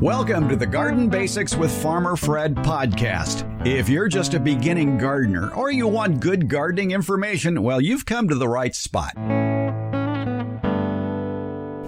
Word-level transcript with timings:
Welcome 0.00 0.48
to 0.48 0.54
the 0.54 0.64
Garden 0.64 1.08
Basics 1.08 1.56
with 1.56 1.72
Farmer 1.82 2.14
Fred 2.14 2.54
podcast. 2.54 3.66
If 3.66 3.88
you're 3.88 4.06
just 4.06 4.34
a 4.34 4.38
beginning 4.38 4.96
gardener 4.96 5.52
or 5.54 5.72
you 5.72 5.88
want 5.88 6.20
good 6.20 6.48
gardening 6.48 6.92
information, 6.92 7.64
well, 7.64 7.80
you've 7.80 8.06
come 8.06 8.28
to 8.28 8.36
the 8.36 8.46
right 8.46 8.76
spot. 8.76 9.14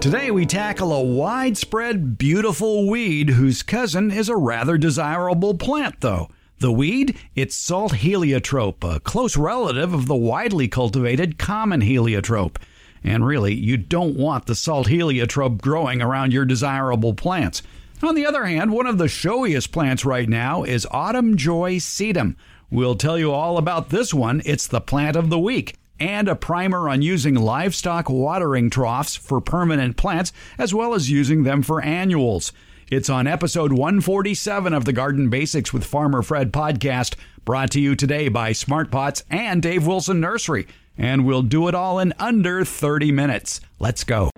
Today 0.01 0.29
we 0.29 0.45
tackle 0.45 0.91
a 0.91 1.01
widespread, 1.01 2.17
beautiful 2.17 2.89
weed 2.89 3.29
whose 3.29 3.63
cousin 3.63 4.11
is 4.11 4.27
a 4.27 4.35
rather 4.35 4.77
desirable 4.77 5.53
plant, 5.53 6.01
though. 6.01 6.27
The 6.59 6.73
weed? 6.73 7.17
It's 7.33 7.55
salt 7.55 7.93
heliotrope, 7.93 8.83
a 8.83 8.99
close 8.99 9.37
relative 9.37 9.93
of 9.93 10.07
the 10.07 10.17
widely 10.17 10.67
cultivated 10.67 11.37
common 11.37 11.79
heliotrope. 11.79 12.59
And 13.05 13.25
really, 13.25 13.53
you 13.53 13.77
don't 13.77 14.17
want 14.17 14.47
the 14.47 14.55
salt 14.55 14.87
heliotrope 14.87 15.61
growing 15.61 16.01
around 16.01 16.33
your 16.33 16.43
desirable 16.43 17.13
plants. 17.13 17.63
On 18.03 18.15
the 18.15 18.25
other 18.25 18.45
hand, 18.45 18.71
one 18.71 18.87
of 18.87 18.97
the 18.97 19.07
showiest 19.07 19.71
plants 19.71 20.03
right 20.03 20.27
now 20.27 20.63
is 20.63 20.87
Autumn 20.89 21.37
Joy 21.37 21.75
sedum. 21.75 22.35
We'll 22.71 22.95
tell 22.95 23.17
you 23.17 23.31
all 23.31 23.57
about 23.59 23.89
this 23.89 24.11
one. 24.11 24.41
It's 24.43 24.65
the 24.65 24.81
plant 24.81 25.15
of 25.15 25.29
the 25.29 25.37
week. 25.37 25.75
And 25.99 26.27
a 26.27 26.35
primer 26.35 26.89
on 26.89 27.03
using 27.03 27.35
livestock 27.35 28.09
watering 28.09 28.71
troughs 28.71 29.15
for 29.15 29.39
permanent 29.39 29.97
plants, 29.97 30.33
as 30.57 30.73
well 30.73 30.95
as 30.95 31.11
using 31.11 31.43
them 31.43 31.61
for 31.61 31.79
annuals. 31.79 32.51
It's 32.89 33.09
on 33.09 33.27
episode 33.27 33.71
147 33.71 34.73
of 34.73 34.85
the 34.85 34.93
Garden 34.93 35.29
Basics 35.29 35.71
with 35.71 35.85
Farmer 35.85 36.23
Fred 36.23 36.51
podcast, 36.51 37.13
brought 37.45 37.69
to 37.71 37.79
you 37.79 37.95
today 37.95 38.29
by 38.29 38.51
Smart 38.51 38.89
Pots 38.89 39.23
and 39.29 39.61
Dave 39.61 39.85
Wilson 39.85 40.19
Nursery. 40.19 40.65
And 40.97 41.23
we'll 41.23 41.43
do 41.43 41.67
it 41.67 41.75
all 41.75 41.99
in 41.99 42.13
under 42.17 42.65
30 42.65 43.11
minutes. 43.11 43.61
Let's 43.79 44.03
go. 44.03 44.31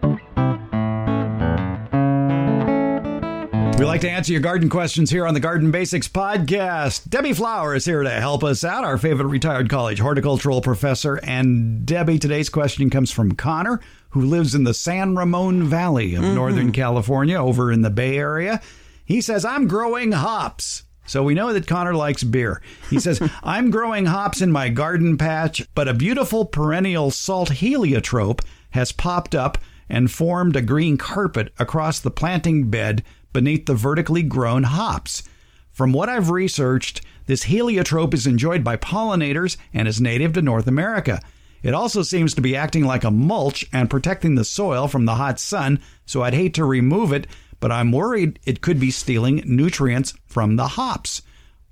We 3.77 3.85
like 3.85 4.01
to 4.01 4.09
answer 4.09 4.31
your 4.31 4.41
garden 4.41 4.69
questions 4.69 5.09
here 5.09 5.25
on 5.25 5.33
the 5.33 5.39
Garden 5.39 5.71
Basics 5.71 6.07
podcast. 6.07 7.09
Debbie 7.09 7.33
Flower 7.33 7.73
is 7.73 7.85
here 7.85 8.03
to 8.03 8.09
help 8.09 8.43
us 8.43 8.63
out, 8.63 8.83
our 8.83 8.99
favorite 8.99 9.27
retired 9.27 9.67
college 9.69 9.99
horticultural 9.99 10.61
professor. 10.61 11.19
And 11.23 11.85
Debbie, 11.85 12.19
today's 12.19 12.49
question 12.49 12.91
comes 12.91 13.11
from 13.11 13.33
Connor, 13.33 13.81
who 14.09 14.21
lives 14.21 14.53
in 14.53 14.63
the 14.63 14.75
San 14.75 15.15
Ramon 15.15 15.63
Valley 15.63 16.13
of 16.13 16.23
mm-hmm. 16.23 16.35
Northern 16.35 16.71
California 16.71 17.35
over 17.35 17.71
in 17.71 17.81
the 17.81 17.89
Bay 17.89 18.17
Area. 18.17 18.61
He 19.05 19.21
says, 19.21 19.43
I'm 19.43 19.67
growing 19.67 20.11
hops. 20.11 20.83
So 21.05 21.23
we 21.23 21.33
know 21.33 21.51
that 21.51 21.67
Connor 21.67 21.95
likes 21.95 22.23
beer. 22.23 22.61
He 22.89 22.99
says, 22.99 23.21
I'm 23.43 23.71
growing 23.71 24.05
hops 24.05 24.39
in 24.41 24.51
my 24.51 24.69
garden 24.69 25.17
patch, 25.17 25.67
but 25.73 25.87
a 25.87 25.93
beautiful 25.93 26.45
perennial 26.45 27.09
salt 27.09 27.49
heliotrope 27.49 28.43
has 28.69 28.91
popped 28.91 29.33
up 29.33 29.57
and 29.89 30.11
formed 30.11 30.55
a 30.55 30.61
green 30.61 30.97
carpet 30.97 31.51
across 31.59 31.99
the 31.99 32.11
planting 32.11 32.69
bed 32.69 33.03
beneath 33.33 33.65
the 33.65 33.75
vertically 33.75 34.23
grown 34.23 34.63
hops. 34.63 35.23
From 35.71 35.91
what 35.91 36.07
I've 36.07 36.29
researched, 36.29 37.01
this 37.25 37.43
heliotrope 37.43 38.13
is 38.13 38.27
enjoyed 38.27 38.63
by 38.63 38.77
pollinators 38.77 39.57
and 39.73 39.87
is 39.87 39.99
native 39.99 40.33
to 40.33 40.41
North 40.41 40.67
America. 40.67 41.19
It 41.63 41.73
also 41.73 42.03
seems 42.03 42.33
to 42.35 42.41
be 42.41 42.55
acting 42.55 42.83
like 42.83 43.03
a 43.03 43.11
mulch 43.11 43.65
and 43.73 43.89
protecting 43.89 44.35
the 44.35 44.45
soil 44.45 44.87
from 44.87 45.05
the 45.05 45.15
hot 45.15 45.39
sun, 45.39 45.79
so 46.05 46.21
I'd 46.21 46.33
hate 46.33 46.53
to 46.55 46.65
remove 46.65 47.13
it, 47.13 47.25
but 47.59 47.71
I'm 47.71 47.91
worried 47.91 48.39
it 48.45 48.61
could 48.61 48.79
be 48.79 48.91
stealing 48.91 49.41
nutrients 49.45 50.13
from 50.25 50.57
the 50.57 50.67
hops. 50.67 51.21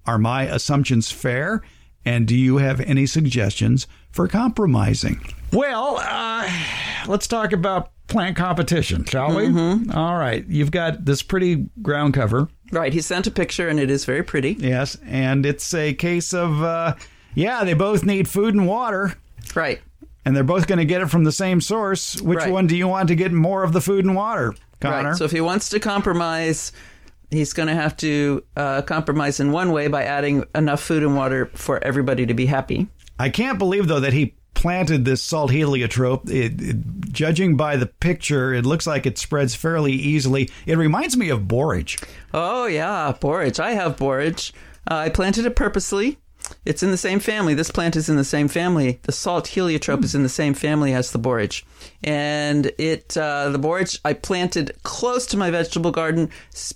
Are 0.06 0.18
my 0.18 0.44
assumptions 0.44 1.12
fair? 1.12 1.62
And 2.04 2.28
do 2.28 2.36
you 2.36 2.58
have 2.58 2.80
any 2.80 3.06
suggestions 3.06 3.86
for 4.10 4.28
compromising? 4.28 5.22
Well, 5.52 5.98
uh, 6.02 6.50
let's 7.08 7.28
talk 7.28 7.52
about 7.52 7.92
plant 8.12 8.36
competition, 8.36 9.06
shall 9.06 9.36
we? 9.36 9.48
Mm-hmm. 9.48 9.92
All 9.92 10.18
right. 10.18 10.46
You've 10.48 10.72
got 10.72 11.06
this 11.06 11.24
pretty 11.24 11.68
ground 11.82 12.14
cover. 12.14 12.48
Right. 12.72 12.94
He 12.94 13.02
sent 13.02 13.26
a 13.28 13.32
picture 13.32 13.68
and 13.70 13.80
it 13.80 13.90
is 13.90 14.06
very 14.06 14.24
pretty. 14.24 14.54
Yes. 14.60 14.98
And 15.06 15.46
it's 15.46 15.74
a 15.74 15.94
case 15.94 16.34
of, 16.34 16.62
uh, 16.62 16.96
yeah, 17.34 17.64
they 17.64 17.74
both 17.74 18.04
need 18.04 18.28
food 18.28 18.54
and 18.54 18.68
water. 18.68 19.16
Right. 19.56 19.82
And 20.26 20.36
they're 20.36 20.44
both 20.44 20.68
going 20.68 20.80
to 20.80 20.86
get 20.86 21.02
it 21.02 21.08
from 21.08 21.24
the 21.24 21.32
same 21.32 21.62
source. 21.62 22.22
Which 22.22 22.40
right. 22.40 22.52
one 22.52 22.68
do 22.68 22.76
you 22.76 22.88
want 22.88 23.08
to 23.08 23.16
get 23.16 23.32
more 23.32 23.64
of 23.64 23.74
the 23.74 23.82
food 23.82 24.06
and 24.06 24.16
water, 24.16 24.54
Connor? 24.80 25.10
Right. 25.10 25.18
So 25.18 25.26
if 25.26 25.32
he 25.32 25.42
wants 25.42 25.70
to 25.70 25.80
compromise, 25.80 26.72
he's 27.32 27.54
going 27.54 27.68
to 27.68 27.74
have 27.74 27.98
to 27.98 28.44
uh, 28.56 28.82
compromise 28.84 29.40
in 29.40 29.52
one 29.52 29.72
way 29.72 29.88
by 29.88 30.04
adding 30.04 30.46
enough 30.54 30.82
food 30.82 31.02
and 31.02 31.16
water 31.16 31.50
for 31.56 31.84
everybody 31.84 32.26
to 32.26 32.34
be 32.34 32.46
happy. 32.46 32.88
I 33.18 33.30
can't 33.30 33.58
believe, 33.58 33.88
though, 33.88 34.00
that 34.00 34.14
he 34.14 34.36
planted 34.54 35.06
this 35.06 35.22
salt 35.22 35.52
heliotrope. 35.52 36.30
It, 36.30 36.62
it, 36.62 37.12
judging 37.12 37.58
by 37.58 37.78
the 37.78 37.88
picture, 37.88 38.54
it 38.54 38.66
looks 38.66 38.86
like 38.88 39.06
it 39.06 39.18
spreads 39.18 39.56
fairly 39.56 39.94
easily. 39.94 40.50
It 40.66 40.78
reminds 40.78 41.18
me 41.18 41.30
of 41.30 41.48
borage. 41.48 42.00
Oh, 42.34 42.66
yeah, 42.66 43.14
borage. 43.20 43.60
I 43.60 43.72
have 43.72 43.98
borage. 43.98 44.54
Uh, 44.90 44.96
I 44.96 45.10
planted 45.10 45.46
it 45.46 45.56
purposely. 45.56 46.18
It's 46.66 46.84
in 46.84 46.92
the 46.92 46.98
same 46.98 47.20
family. 47.20 47.54
This 47.54 47.72
plant 47.72 47.96
is 47.96 48.10
in 48.10 48.18
the 48.18 48.24
same 48.24 48.48
family. 48.48 49.00
The 49.04 49.12
salt 49.12 49.48
heliotrope 49.48 50.04
is 50.04 50.16
in 50.16 50.24
the 50.24 50.30
same 50.30 50.54
family 50.54 50.94
as 50.94 51.12
the 51.12 51.20
borage, 51.20 51.66
and 52.04 52.72
it 52.78 53.16
uh, 53.18 53.50
the 53.50 53.60
borage 53.60 54.00
I 54.04 54.14
planted 54.14 54.72
close 54.84 55.26
to 55.28 55.38
my 55.38 55.52
vegetable 55.52 55.92
garden 55.92 56.30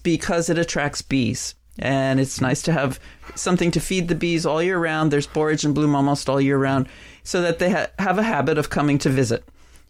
because 0.03 0.49
it 0.49 0.57
attracts 0.57 1.01
bees, 1.01 1.55
and 1.79 2.19
it's 2.19 2.41
nice 2.41 2.61
to 2.63 2.71
have 2.71 2.99
something 3.35 3.71
to 3.71 3.79
feed 3.79 4.07
the 4.07 4.15
bees 4.15 4.45
all 4.45 4.61
year 4.61 4.77
round. 4.77 5.11
There's 5.11 5.27
borage 5.27 5.65
in 5.65 5.73
bloom 5.73 5.95
almost 5.95 6.29
all 6.29 6.41
year 6.41 6.57
round, 6.57 6.87
so 7.23 7.41
that 7.41 7.59
they 7.59 7.71
ha- 7.71 7.87
have 7.99 8.17
a 8.17 8.23
habit 8.23 8.57
of 8.57 8.69
coming 8.69 8.97
to 8.99 9.09
visit. 9.09 9.43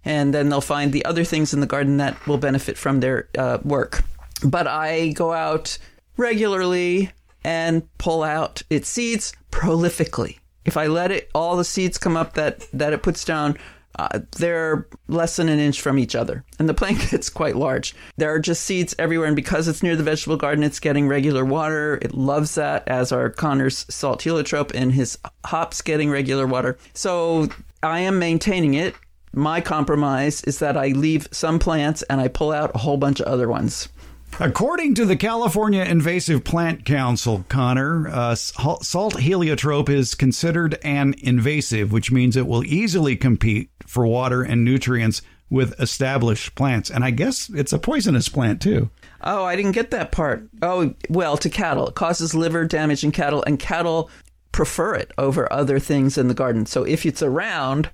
And 0.04 0.34
then 0.34 0.50
they'll 0.50 0.62
find 0.62 0.94
the 0.94 1.06
other 1.06 1.24
things 1.24 1.54
in 1.54 1.62
the 1.62 1.68
garden 1.68 1.98
that 1.98 2.28
will 2.28 2.38
benefit 2.38 2.78
from 2.78 3.00
their 3.00 3.28
uh, 3.38 3.58
work. 3.64 4.04
But 4.44 4.68
I 4.68 5.10
go 5.10 5.34
out 5.34 5.78
regularly 6.18 7.12
and 7.44 7.88
pull 7.98 8.24
out 8.24 8.62
its 8.70 8.88
seeds 8.88 9.34
prolifically. 9.52 10.40
If 10.64 10.78
I 10.78 10.88
let 10.88 11.12
it, 11.12 11.30
all 11.34 11.56
the 11.56 11.64
seeds 11.64 11.98
come 11.98 12.18
up 12.18 12.34
that, 12.34 12.68
that 12.74 12.94
it 12.94 13.04
puts 13.04 13.24
down, 13.24 13.58
uh, 13.98 14.20
they're 14.38 14.88
less 15.08 15.36
than 15.36 15.50
an 15.50 15.60
inch 15.60 15.82
from 15.82 15.98
each 15.98 16.16
other, 16.16 16.44
and 16.60 16.68
the 16.68 16.74
plant 16.74 17.10
gets 17.10 17.30
quite 17.42 17.56
large. 17.56 17.96
There 18.18 18.34
are 18.34 18.40
just 18.40 18.64
seeds 18.64 18.96
everywhere, 19.00 19.28
and 19.28 19.36
because 19.36 19.68
it's 19.68 19.84
near 19.84 19.96
the 19.96 20.04
vegetable 20.04 20.38
garden, 20.38 20.64
it's 20.64 20.80
getting 20.80 21.08
regular 21.08 21.46
water. 21.46 22.00
It 22.02 22.14
loves 22.14 22.56
that, 22.56 22.88
as 22.88 23.12
are 23.12 23.30
Connor's 23.30 23.86
salt 23.90 24.22
heliotrope 24.22 24.72
and 24.74 24.92
his 24.92 25.18
hops 25.46 25.82
getting 25.82 26.10
regular 26.10 26.48
water. 26.48 26.78
So 26.94 27.50
I 27.84 28.00
am 28.02 28.20
maintaining 28.20 28.74
it. 28.74 28.96
My 29.34 29.60
compromise 29.60 30.42
is 30.44 30.60
that 30.60 30.78
I 30.78 30.90
leave 30.90 31.28
some 31.32 31.60
plants 31.60 32.04
and 32.04 32.22
I 32.22 32.30
pull 32.30 32.54
out 32.54 32.72
a 32.74 32.78
whole 32.78 32.96
bunch 32.96 33.20
of 33.20 33.28
other 33.28 33.50
ones. 33.50 33.90
According 34.38 34.96
to 34.96 35.06
the 35.06 35.16
California 35.16 35.82
Invasive 35.82 36.44
Plant 36.44 36.84
Council, 36.84 37.46
Connor, 37.48 38.10
uh, 38.10 38.36
salt 38.36 39.18
heliotrope 39.18 39.90
is 39.90 40.14
considered 40.14 40.78
an 40.84 41.16
invasive, 41.20 41.94
which 41.94 42.12
means 42.12 42.36
it 42.36 42.46
will 42.46 42.66
easily 42.66 43.16
compete 43.16 43.70
for 43.88 44.06
water 44.06 44.44
and 44.44 44.66
nutrients 44.66 45.22
with 45.50 45.80
established 45.80 46.54
plants. 46.54 46.90
And 46.90 47.06
I 47.06 47.12
guess 47.12 47.50
it's 47.50 47.72
a 47.72 47.80
poisonous 47.80 48.28
plant 48.28 48.62
too. 48.62 48.90
Oh, 49.22 49.46
I 49.46 49.56
didn't 49.56 49.72
get 49.72 49.92
that 49.92 50.12
part. 50.12 50.50
Oh, 50.62 50.94
well, 51.10 51.38
to 51.38 51.50
cattle. 51.50 51.88
It 51.88 51.96
causes 51.96 52.36
liver 52.36 52.66
damage 52.66 53.06
in 53.06 53.14
cattle, 53.14 53.42
and 53.48 53.58
cattle 53.58 54.10
prefer 54.52 54.96
it 54.96 55.12
over 55.18 55.52
other 55.52 55.80
things 55.80 56.18
in 56.18 56.28
the 56.28 56.34
garden. 56.34 56.66
So 56.66 56.84
if 56.84 57.06
it's 57.06 57.24
around, 57.24 57.90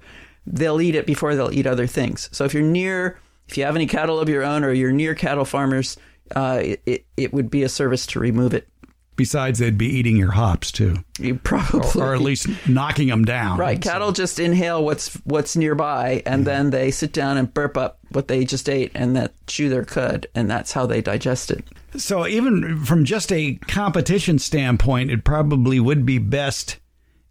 they'll 0.47 0.81
eat 0.81 0.95
it 0.95 1.05
before 1.05 1.35
they'll 1.35 1.53
eat 1.53 1.67
other 1.67 1.85
things. 1.85 2.29
So 2.31 2.45
if 2.45 2.53
you're 2.55 2.63
near, 2.63 3.19
if 3.47 3.59
you 3.59 3.63
have 3.63 3.75
any 3.75 3.85
cattle 3.85 4.19
of 4.19 4.27
your 4.27 4.43
own 4.43 4.63
or 4.63 4.71
you're 4.71 4.91
near 4.91 5.13
cattle 5.13 5.45
farmers, 5.45 5.97
uh, 6.35 6.59
it, 6.85 7.05
it, 7.17 7.33
would 7.33 7.49
be 7.49 7.63
a 7.63 7.69
service 7.69 8.05
to 8.07 8.19
remove 8.19 8.53
it. 8.53 8.67
Besides, 9.15 9.59
they'd 9.59 9.77
be 9.77 9.87
eating 9.87 10.17
your 10.17 10.31
hops 10.31 10.71
too. 10.71 10.95
You 11.19 11.35
probably, 11.35 12.01
or, 12.01 12.11
or 12.11 12.15
at 12.15 12.21
least 12.21 12.47
knocking 12.67 13.07
them 13.07 13.23
down. 13.23 13.59
Right, 13.59 13.79
cattle 13.79 14.11
just 14.13 14.39
inhale 14.39 14.83
what's 14.83 15.13
what's 15.25 15.55
nearby, 15.55 16.23
and 16.25 16.47
then 16.47 16.71
they 16.71 16.91
sit 16.91 17.13
down 17.13 17.37
and 17.37 17.53
burp 17.53 17.77
up 17.77 17.99
what 18.09 18.27
they 18.27 18.45
just 18.45 18.67
ate, 18.69 18.91
and 18.95 19.15
that 19.15 19.33
chew 19.47 19.69
their 19.69 19.85
cud, 19.85 20.27
and 20.33 20.49
that's 20.49 20.71
how 20.71 20.85
they 20.85 21.01
digest 21.01 21.51
it. 21.51 21.63
So, 21.97 22.25
even 22.25 22.83
from 22.83 23.03
just 23.03 23.31
a 23.31 23.55
competition 23.67 24.39
standpoint, 24.39 25.11
it 25.11 25.23
probably 25.23 25.79
would 25.79 26.05
be 26.05 26.17
best 26.17 26.79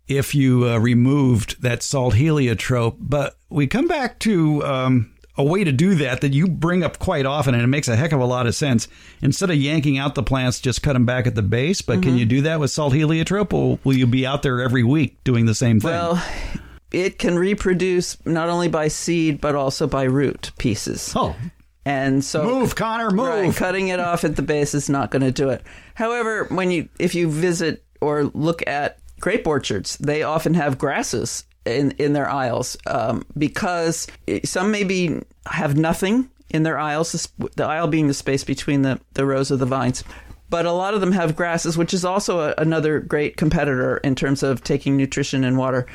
if 0.06 0.34
you 0.34 0.68
uh, 0.68 0.76
removed 0.78 1.62
that 1.62 1.82
salt 1.82 2.14
heliotrope. 2.14 2.98
But 3.00 3.36
we 3.48 3.66
come 3.66 3.88
back 3.88 4.18
to 4.20 4.64
um, 4.64 5.14
a 5.40 5.44
way 5.44 5.64
to 5.64 5.72
do 5.72 5.94
that 5.96 6.20
that 6.20 6.34
you 6.34 6.46
bring 6.46 6.84
up 6.84 6.98
quite 6.98 7.24
often, 7.24 7.54
and 7.54 7.62
it 7.62 7.66
makes 7.66 7.88
a 7.88 7.96
heck 7.96 8.12
of 8.12 8.20
a 8.20 8.26
lot 8.26 8.46
of 8.46 8.54
sense. 8.54 8.86
Instead 9.22 9.50
of 9.50 9.56
yanking 9.56 9.96
out 9.96 10.14
the 10.14 10.22
plants, 10.22 10.60
just 10.60 10.82
cut 10.82 10.92
them 10.92 11.06
back 11.06 11.26
at 11.26 11.34
the 11.34 11.42
base. 11.42 11.80
But 11.80 11.94
mm-hmm. 11.94 12.02
can 12.02 12.18
you 12.18 12.26
do 12.26 12.42
that 12.42 12.60
with 12.60 12.70
salt 12.70 12.92
heliotrope, 12.92 13.52
or 13.52 13.78
will 13.82 13.96
you 13.96 14.06
be 14.06 14.26
out 14.26 14.42
there 14.42 14.60
every 14.60 14.84
week 14.84 15.22
doing 15.24 15.46
the 15.46 15.54
same 15.54 15.80
thing? 15.80 15.90
Well, 15.90 16.22
it 16.92 17.18
can 17.18 17.38
reproduce 17.38 18.18
not 18.26 18.48
only 18.48 18.68
by 18.68 18.88
seed 18.88 19.40
but 19.40 19.54
also 19.54 19.86
by 19.86 20.04
root 20.04 20.50
pieces. 20.58 21.12
Oh, 21.16 21.34
And 21.86 22.22
so 22.22 22.44
move, 22.44 22.74
Connor, 22.74 23.10
move. 23.10 23.26
Right, 23.26 23.56
cutting 23.56 23.88
it 23.88 23.98
off 23.98 24.24
at 24.24 24.36
the 24.36 24.42
base 24.42 24.74
is 24.74 24.90
not 24.90 25.10
going 25.10 25.22
to 25.22 25.32
do 25.32 25.48
it. 25.48 25.62
However, 25.94 26.44
when 26.50 26.70
you 26.70 26.88
if 26.98 27.14
you 27.14 27.30
visit 27.30 27.82
or 28.00 28.24
look 28.24 28.66
at 28.66 28.98
grape 29.20 29.46
orchards, 29.46 29.96
they 29.98 30.22
often 30.22 30.54
have 30.54 30.78
grasses 30.78 31.44
in 31.64 31.92
in 31.92 32.12
their 32.12 32.28
aisles 32.28 32.76
um, 32.86 33.24
because 33.36 34.06
some 34.44 34.70
maybe 34.70 35.20
have 35.46 35.76
nothing 35.76 36.30
in 36.50 36.62
their 36.62 36.78
aisles. 36.78 37.28
The, 37.56 37.64
aisle 37.64 37.88
being 37.88 38.08
the 38.08 38.14
space 38.14 38.44
between 38.44 38.82
the 38.82 39.00
the 39.14 39.26
rows 39.26 39.50
of 39.50 39.58
the 39.58 39.66
vines. 39.66 40.04
But 40.48 40.66
a 40.66 40.72
lot 40.72 40.94
of 40.94 41.00
them 41.00 41.12
have 41.12 41.36
grasses, 41.36 41.78
which 41.78 41.94
is 41.94 42.04
also 42.04 42.40
a, 42.40 42.54
another 42.58 42.98
great 42.98 43.36
competitor 43.36 43.98
in 43.98 44.16
terms 44.16 44.42
of 44.42 44.64
taking 44.64 44.96
nutrition 44.96 45.44
and 45.44 45.56
water 45.56 45.86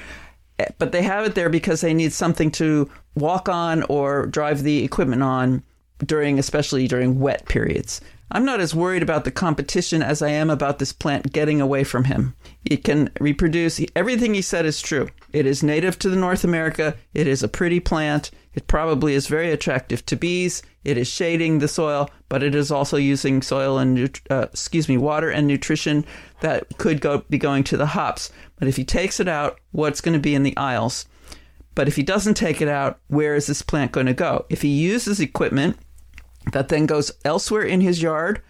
but 0.77 0.91
they 0.91 1.01
have 1.01 1.25
it 1.25 1.35
there 1.35 1.49
because 1.49 1.81
they 1.81 1.93
need 1.93 2.13
something 2.13 2.51
to 2.51 2.89
walk 3.15 3.49
on 3.49 3.83
or 3.83 4.25
drive 4.27 4.63
the 4.63 4.83
equipment 4.83 5.23
on 5.23 5.63
during 6.05 6.39
especially 6.39 6.87
during 6.87 7.19
wet 7.19 7.45
periods. 7.47 8.01
I'm 8.31 8.45
not 8.45 8.59
as 8.59 8.73
worried 8.73 9.03
about 9.03 9.23
the 9.23 9.31
competition 9.31 10.01
as 10.01 10.21
I 10.21 10.29
am 10.29 10.49
about 10.49 10.79
this 10.79 10.91
plant 10.91 11.31
getting 11.31 11.61
away 11.61 11.83
from 11.83 12.05
him. 12.05 12.35
It 12.65 12.83
can 12.83 13.11
reproduce 13.19 13.79
everything 13.95 14.33
he 14.33 14.41
said 14.41 14.65
is 14.65 14.81
true. 14.81 15.09
It 15.35 15.45
is 15.45 15.61
native 15.61 15.99
to 15.99 16.07
the 16.07 16.15
North 16.15 16.45
America. 16.45 16.95
It 17.13 17.27
is 17.27 17.43
a 17.43 17.49
pretty 17.49 17.81
plant. 17.81 18.31
It 18.53 18.67
probably 18.67 19.15
is 19.15 19.27
very 19.27 19.51
attractive 19.51 20.05
to 20.05 20.15
bees. 20.15 20.63
It 20.85 20.97
is 20.97 21.09
shading 21.09 21.59
the 21.59 21.67
soil, 21.67 22.09
but 22.29 22.41
it 22.41 22.55
is 22.55 22.71
also 22.71 22.95
using 22.95 23.41
soil 23.41 23.77
and 23.77 24.17
uh, 24.31 24.43
excuse 24.43 24.87
me, 24.87 24.95
water 24.95 25.29
and 25.29 25.45
nutrition 25.45 26.05
that 26.39 26.77
could 26.77 27.01
go 27.01 27.25
be 27.29 27.37
going 27.37 27.65
to 27.65 27.75
the 27.75 27.87
hops. 27.87 28.31
But 28.55 28.69
if 28.69 28.77
he 28.77 28.85
takes 28.85 29.19
it 29.19 29.27
out, 29.27 29.59
what's 29.73 29.99
going 29.99 30.13
to 30.13 30.21
be 30.21 30.35
in 30.35 30.43
the 30.43 30.55
aisles? 30.55 31.05
But 31.75 31.89
if 31.89 31.97
he 31.97 32.03
doesn't 32.03 32.35
take 32.35 32.61
it 32.61 32.69
out, 32.69 33.01
where 33.07 33.35
is 33.35 33.47
this 33.47 33.61
plant 33.61 33.91
going 33.91 34.05
to 34.05 34.13
go? 34.13 34.45
If 34.49 34.61
he 34.61 34.69
uses 34.69 35.19
equipment 35.19 35.77
that 36.53 36.69
then 36.69 36.85
goes 36.85 37.11
elsewhere 37.25 37.63
in 37.63 37.81
his 37.81 38.01
yard, 38.01 38.41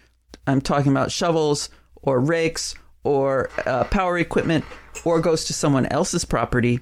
I'm 0.46 0.60
talking 0.60 0.92
about 0.92 1.10
shovels 1.10 1.68
or 1.96 2.20
rakes 2.20 2.76
or 3.02 3.50
uh, 3.66 3.82
power 3.84 4.18
equipment, 4.18 4.64
or 5.04 5.20
goes 5.20 5.44
to 5.46 5.52
someone 5.52 5.86
else's 5.86 6.24
property, 6.24 6.80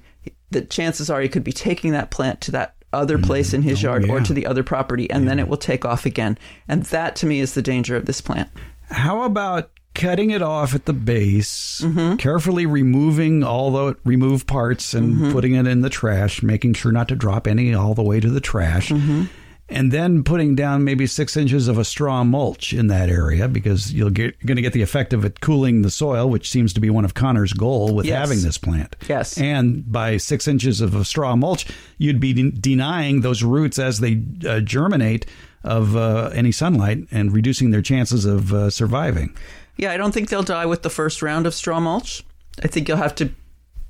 the 0.51 0.61
chances 0.61 1.09
are 1.09 1.21
he 1.21 1.29
could 1.29 1.43
be 1.43 1.51
taking 1.51 1.91
that 1.91 2.11
plant 2.11 2.41
to 2.41 2.51
that 2.51 2.75
other 2.93 3.17
place 3.17 3.53
in 3.53 3.61
his 3.61 3.81
yard 3.83 4.09
or 4.09 4.21
to 4.21 4.33
the 4.33 4.45
other 4.45 4.63
property, 4.63 5.09
and 5.09 5.27
then 5.27 5.39
it 5.39 5.47
will 5.47 5.57
take 5.57 5.83
off 5.83 6.05
again. 6.05 6.37
And 6.67 6.83
that 6.83 7.15
to 7.17 7.25
me 7.25 7.39
is 7.41 7.53
the 7.53 7.61
danger 7.61 7.95
of 7.97 8.05
this 8.05 8.21
plant. 8.21 8.49
How 8.89 9.23
about 9.23 9.71
cutting 9.93 10.29
it 10.29 10.41
off 10.41 10.75
at 10.75 10.85
the 10.85 10.93
base, 10.93 11.81
Mm-hmm. 11.83 12.15
carefully 12.17 12.65
removing 12.65 13.43
all 13.43 13.71
the 13.71 13.95
removed 14.05 14.47
parts 14.47 14.93
and 14.93 15.15
Mm-hmm. 15.15 15.31
putting 15.31 15.55
it 15.55 15.67
in 15.67 15.81
the 15.81 15.89
trash, 15.89 16.41
making 16.43 16.73
sure 16.75 16.91
not 16.91 17.07
to 17.09 17.15
drop 17.15 17.47
any 17.47 17.73
all 17.73 17.93
the 17.95 18.03
way 18.03 18.19
to 18.19 18.29
the 18.29 18.39
trash. 18.41 18.89
Mm-hmm. 18.89 19.23
And 19.67 19.91
then 19.91 20.23
putting 20.23 20.53
down 20.53 20.83
maybe 20.83 21.07
six 21.07 21.35
inches 21.35 21.67
of 21.67 21.79
a 21.79 21.83
straw 21.83 22.23
mulch 22.23 22.71
in 22.71 22.85
that 22.87 23.09
area 23.09 23.47
because 23.47 23.91
you'll 23.91 24.11
get 24.11 24.39
going 24.45 24.57
to 24.57 24.61
get 24.61 24.73
the 24.73 24.83
effect 24.83 25.11
of 25.11 25.25
it 25.25 25.41
cooling 25.41 25.81
the 25.81 25.89
soil, 25.89 26.29
which 26.29 26.51
seems 26.51 26.71
to 26.73 26.79
be 26.79 26.91
one 26.91 27.03
of 27.03 27.15
Connor's 27.15 27.51
goal 27.51 27.95
with 27.95 28.05
Yes. 28.05 28.19
having 28.29 28.43
this 28.43 28.59
plant. 28.59 28.95
Yes. 29.09 29.39
And 29.39 29.91
by 29.91 30.17
six 30.17 30.47
inches 30.47 30.81
of 30.81 30.93
a 30.93 31.03
straw 31.03 31.35
mulch, 31.35 31.65
you'd 31.97 32.19
be 32.19 32.31
de- 32.33 32.51
denying 32.51 33.21
those 33.21 33.41
roots 33.41 33.79
as 33.79 33.99
they 34.01 34.21
uh, 34.47 34.59
germinate 34.59 35.25
of 35.63 35.95
uh, 35.95 36.29
any 36.33 36.51
sunlight 36.51 36.99
and 37.11 37.33
reducing 37.33 37.71
their 37.71 37.81
chances 37.81 38.23
of 38.25 38.53
uh, 38.53 38.69
surviving. 38.69 39.35
Yeah, 39.77 39.91
I 39.91 39.97
don't 39.97 40.11
think 40.11 40.29
they'll 40.29 40.43
die 40.43 40.67
with 40.67 40.83
the 40.83 40.91
first 40.91 41.23
round 41.23 41.47
of 41.47 41.55
straw 41.55 41.79
mulch. 41.79 42.23
I 42.63 42.67
think 42.67 42.87
you'll 42.87 42.97
have 42.97 43.15
to 43.15 43.31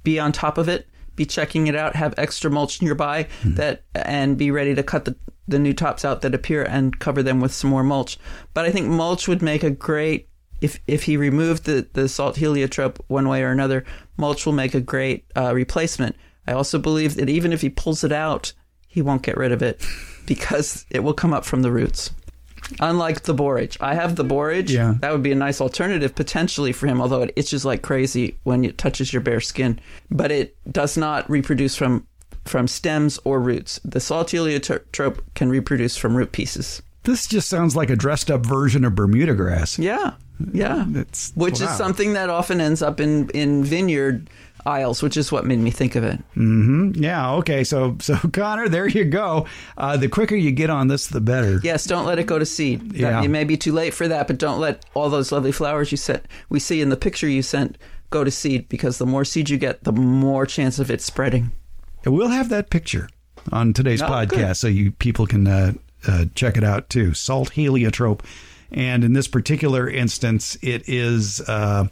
be 0.04 0.20
on 0.20 0.32
top 0.32 0.58
of 0.58 0.70
it, 0.70 0.88
be 1.16 1.26
checking 1.26 1.68
it 1.68 1.76
out, 1.76 1.96
have 1.96 2.14
extra 2.18 2.50
mulch 2.52 2.82
nearby 2.82 3.28
that, 3.44 3.84
and 3.94 4.38
be 4.38 4.52
ready 4.52 4.76
to 4.76 4.84
cut 4.84 5.06
the 5.06 5.16
the 5.48 5.60
new 5.60 5.74
tops 5.74 6.04
out 6.04 6.22
that 6.22 6.34
appear 6.34 6.64
and 6.64 7.00
cover 7.00 7.22
them 7.22 7.40
with 7.40 7.54
some 7.54 7.70
more 7.70 7.84
mulch. 7.84 8.18
But 8.54 8.66
I 8.66 8.72
think 8.72 8.88
mulch 8.88 9.28
would 9.28 9.42
make 9.42 9.64
a 9.64 9.70
great 9.70 10.28
if 10.62 10.80
if 10.88 11.04
he 11.04 11.18
removed 11.18 11.66
the 11.66 11.88
the 11.94 12.08
salt 12.10 12.38
heliotrope 12.38 13.04
one 13.08 13.28
way 13.28 13.44
or 13.44 13.52
another, 13.52 13.86
mulch 14.18 14.46
will 14.46 14.54
make 14.54 14.74
a 14.74 14.82
great 14.82 15.26
uh, 15.36 15.54
replacement. 15.54 16.16
I 16.48 16.54
also 16.54 16.80
believe 16.80 17.16
that 17.16 17.30
even 17.30 17.54
if 17.54 17.62
he 17.62 17.70
pulls 17.70 18.04
it 18.04 18.12
out, 18.12 18.54
he 18.88 19.02
won't 19.02 19.24
get 19.24 19.38
rid 19.38 19.52
of 19.52 19.62
it 19.62 19.86
because 20.26 20.86
it 20.90 21.04
will 21.04 21.14
come 21.14 21.34
up 21.34 21.46
from 21.46 21.62
the 21.62 21.72
roots. 21.72 22.12
Unlike 22.80 23.24
the 23.24 23.34
borage, 23.34 23.78
I 23.80 23.96
have 23.96 24.16
the 24.16 24.24
borage. 24.24 24.72
Yeah. 24.72 24.96
That 25.00 25.12
would 25.12 25.24
be 25.24 25.32
a 25.32 25.36
nice 25.36 25.62
alternative 25.62 26.16
potentially 26.16 26.72
for 26.72 26.88
him, 26.88 27.00
although 27.02 27.22
it 27.22 27.34
itches 27.36 27.64
like 27.66 27.82
crazy 27.82 28.38
when 28.44 28.66
it 28.66 28.78
touches 28.78 29.14
your 29.14 29.22
bare 29.22 29.42
skin. 29.42 29.80
But 30.10 30.32
it 30.32 30.58
does 30.72 30.98
not 30.98 31.30
reproduce 31.30 31.76
from 31.76 32.08
from 32.46 32.68
stems 32.68 33.20
or 33.24 33.40
roots. 33.40 33.80
The 33.84 34.00
salt 34.00 34.32
heliotrope 34.32 35.24
can 35.34 35.50
reproduce 35.50 35.98
from 35.98 36.16
root 36.16 36.32
pieces. 36.32 36.82
This 37.04 37.28
just 37.28 37.50
sounds 37.50 37.76
like 37.76 37.90
a 37.90 37.96
dressed 37.96 38.30
up 38.32 38.46
version 38.46 38.84
of 38.86 38.96
Bermuda 38.96 39.34
grass. 39.36 39.78
Yeah, 39.80 40.14
yeah. 40.52 40.86
It's- 40.90 41.32
which 41.36 41.62
wow. 41.62 41.70
is 41.72 41.78
something 41.78 42.14
that 42.14 42.30
often 42.30 42.62
ends 42.62 42.82
up 42.82 43.00
in 43.00 43.30
in 43.30 43.64
vineyard 43.64 44.30
aisles, 44.66 45.04
which 45.04 45.16
is 45.18 45.32
what 45.32 45.46
made 45.46 45.60
me 45.60 45.72
think 45.72 45.96
of 45.96 46.04
it. 46.04 46.18
Mm-hmm. 46.36 46.92
Yeah, 47.04 47.34
okay. 47.36 47.64
So, 47.64 47.98
so 48.00 48.16
Connor, 48.34 48.68
there 48.70 48.88
you 48.88 49.06
go. 49.06 49.46
Uh, 49.78 49.98
the 49.98 50.08
quicker 50.10 50.36
you 50.36 50.52
get 50.52 50.70
on 50.70 50.88
this, 50.88 51.08
the 51.08 51.22
better. 51.22 51.60
Yes, 51.64 51.86
don't 51.86 52.06
let 52.06 52.18
it 52.20 52.26
go 52.26 52.40
to 52.40 52.46
seed. 52.46 52.92
That- 52.92 52.98
Yeah. 53.00 53.24
it 53.24 53.28
may 53.28 53.44
be 53.44 53.58
too 53.58 53.72
late 53.74 53.94
for 53.94 54.08
that, 54.08 54.28
but 54.28 54.38
don't 54.38 54.60
let 54.60 54.86
all 54.94 55.10
those 55.10 55.32
lovely 55.32 55.52
flowers 55.52 55.92
you 55.92 55.98
sent 55.98 56.26
we 56.50 56.60
see 56.60 56.82
in 56.82 56.90
the 56.90 56.98
picture 56.98 57.28
you 57.28 57.42
sent 57.42 57.78
go 58.10 58.24
to 58.24 58.32
seed 58.32 58.68
because 58.70 58.98
the 58.98 59.06
more 59.06 59.26
seed 59.26 59.50
you 59.50 59.58
get, 59.58 59.84
the 59.84 59.92
more 59.92 60.46
chance 60.46 60.80
of 60.80 60.90
it 60.90 61.02
spreading. 61.02 61.52
And 62.04 62.14
We'll 62.16 62.30
have 62.30 62.50
that 62.50 62.70
picture 62.70 63.10
on 63.52 63.74
today's 63.74 64.02
Oh, 64.02 64.08
podcast 64.08 64.30
good. 64.30 64.58
so 64.58 64.68
you 64.68 64.92
people 64.92 65.28
can 65.28 65.48
uh, 65.48 65.74
uh, 66.08 66.26
check 66.36 66.56
it 66.58 66.64
out 66.64 66.90
too. 66.90 67.14
Salt 67.14 67.50
heliotrope. 67.52 68.24
And 68.72 69.04
in 69.04 69.14
this 69.14 69.28
particular 69.28 69.88
instance, 69.90 70.58
it 70.62 70.88
is 70.88 71.40
uh, 71.42 71.88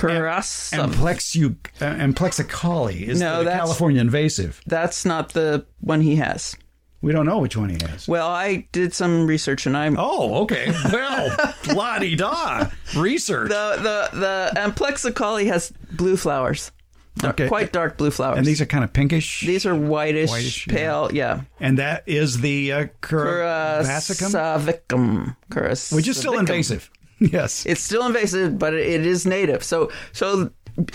Heliotropium 0.00 0.20
Curaçao. 0.22 0.90
amplexu, 0.92 1.56
amplexicaule 1.80 3.08
is 3.08 3.20
No, 3.20 3.44
the 3.44 3.50
California 3.50 4.00
invasive. 4.00 4.60
That's 4.66 5.04
not 5.04 5.32
the 5.32 5.64
one 5.80 6.00
he 6.00 6.16
has. 6.16 6.56
We 7.02 7.12
don't 7.12 7.24
know 7.24 7.38
which 7.38 7.56
one 7.56 7.70
he 7.70 7.78
has. 7.88 8.06
Well, 8.06 8.28
I 8.28 8.68
did 8.72 8.92
some 8.92 9.26
research 9.26 9.66
and 9.66 9.74
I'm 9.76 9.96
Oh, 9.98 10.42
okay. 10.42 10.70
Well, 10.92 11.34
la 11.74 11.98
di 11.98 12.14
da. 12.14 12.68
Research. 12.94 13.48
the 13.48 13.76
the 14.12 14.18
the 14.18 14.60
amplexicaule 14.60 15.46
has 15.46 15.72
blue 15.92 16.16
flowers. 16.16 16.72
Okay. 17.24 17.48
Quite 17.48 17.72
dark 17.72 17.96
blue 17.98 18.10
flowers. 18.10 18.38
and 18.38 18.46
these 18.46 18.60
are 18.60 18.66
kind 18.66 18.84
of 18.84 18.92
pinkish. 18.92 19.40
These 19.46 19.66
are 19.66 19.74
whitish, 19.74 20.30
Whitish, 20.30 20.68
pale, 20.68 21.10
yeah. 21.12 21.40
and 21.58 21.78
that 21.78 22.04
is 22.06 22.40
the 22.40 22.72
uh, 22.72 22.86
Curasicum, 23.02 24.30
Curassavicum. 24.30 25.36
Curassavicum. 25.50 25.96
which 25.96 26.08
is 26.08 26.16
still 26.16 26.38
invasive. 26.38 26.90
Yes. 27.32 27.66
It's 27.66 27.82
still 27.82 28.06
invasive, 28.06 28.58
but 28.58 28.72
it 28.72 29.04
is 29.04 29.26
native. 29.26 29.62
So, 29.62 29.92
so 30.12 30.50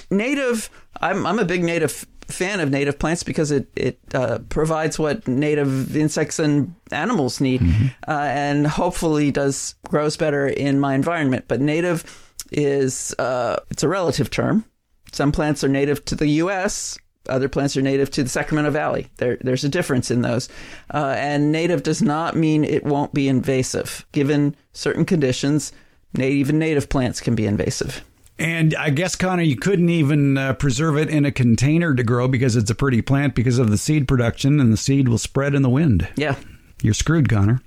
native. 0.09 0.69
I'm 1.01 1.25
I'm 1.25 1.39
a 1.39 1.45
big 1.45 1.63
native 1.63 2.05
fan 2.27 2.59
of 2.59 2.71
native 2.71 2.97
plants 2.97 3.23
because 3.23 3.51
it 3.51 3.69
it 3.75 3.99
uh, 4.13 4.39
provides 4.49 4.97
what 4.97 5.27
native 5.27 5.95
insects 5.95 6.39
and 6.39 6.73
animals 6.91 7.39
need, 7.39 7.61
uh, 8.07 8.11
and 8.11 8.65
hopefully 8.65 9.31
does 9.31 9.75
grows 9.87 10.17
better 10.17 10.47
in 10.47 10.79
my 10.79 10.95
environment. 10.95 11.45
But 11.47 11.61
native 11.61 12.33
is 12.51 13.13
uh, 13.19 13.57
it's 13.69 13.83
a 13.83 13.87
relative 13.87 14.29
term. 14.29 14.65
Some 15.11 15.31
plants 15.31 15.63
are 15.63 15.69
native 15.69 16.03
to 16.05 16.15
the 16.15 16.27
U.S. 16.43 16.97
Other 17.27 17.49
plants 17.49 17.75
are 17.75 17.81
native 17.81 18.11
to 18.11 18.23
the 18.23 18.29
Sacramento 18.29 18.69
Valley. 18.71 19.07
There, 19.17 19.37
there's 19.41 19.63
a 19.63 19.69
difference 19.69 20.11
in 20.11 20.21
those. 20.21 20.47
Uh, 20.93 21.15
and 21.17 21.51
native 21.51 21.81
does 21.81 22.01
not 22.01 22.35
mean 22.35 22.63
it 22.63 22.83
won't 22.83 23.13
be 23.13 23.27
invasive. 23.27 24.05
Given 24.11 24.55
certain 24.73 25.05
conditions, 25.05 25.71
even 26.19 26.59
native 26.59 26.89
plants 26.89 27.21
can 27.21 27.35
be 27.35 27.45
invasive. 27.45 28.03
And 28.37 28.75
I 28.75 28.89
guess, 28.89 29.15
Connor, 29.15 29.43
you 29.43 29.55
couldn't 29.55 29.89
even 29.89 30.37
uh, 30.37 30.53
preserve 30.53 30.97
it 30.97 31.09
in 31.09 31.23
a 31.23 31.31
container 31.31 31.95
to 31.95 32.03
grow 32.03 32.27
because 32.27 32.55
it's 32.55 32.69
a 32.69 32.75
pretty 32.75 33.01
plant 33.01 33.33
because 33.33 33.59
of 33.59 33.69
the 33.69 33.77
seed 33.77 34.07
production, 34.07 34.59
and 34.59 34.73
the 34.73 34.77
seed 34.77 35.07
will 35.07 35.17
spread 35.17 35.55
in 35.55 35.61
the 35.61 35.69
wind. 35.69 36.09
Yeah. 36.17 36.35
You're 36.81 36.93
screwed, 36.93 37.29
Connor. 37.29 37.61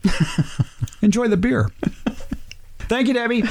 Enjoy 1.03 1.29
the 1.29 1.39
beer. 1.39 1.71
Thank 2.81 3.09
you, 3.09 3.15
Debbie. 3.15 3.45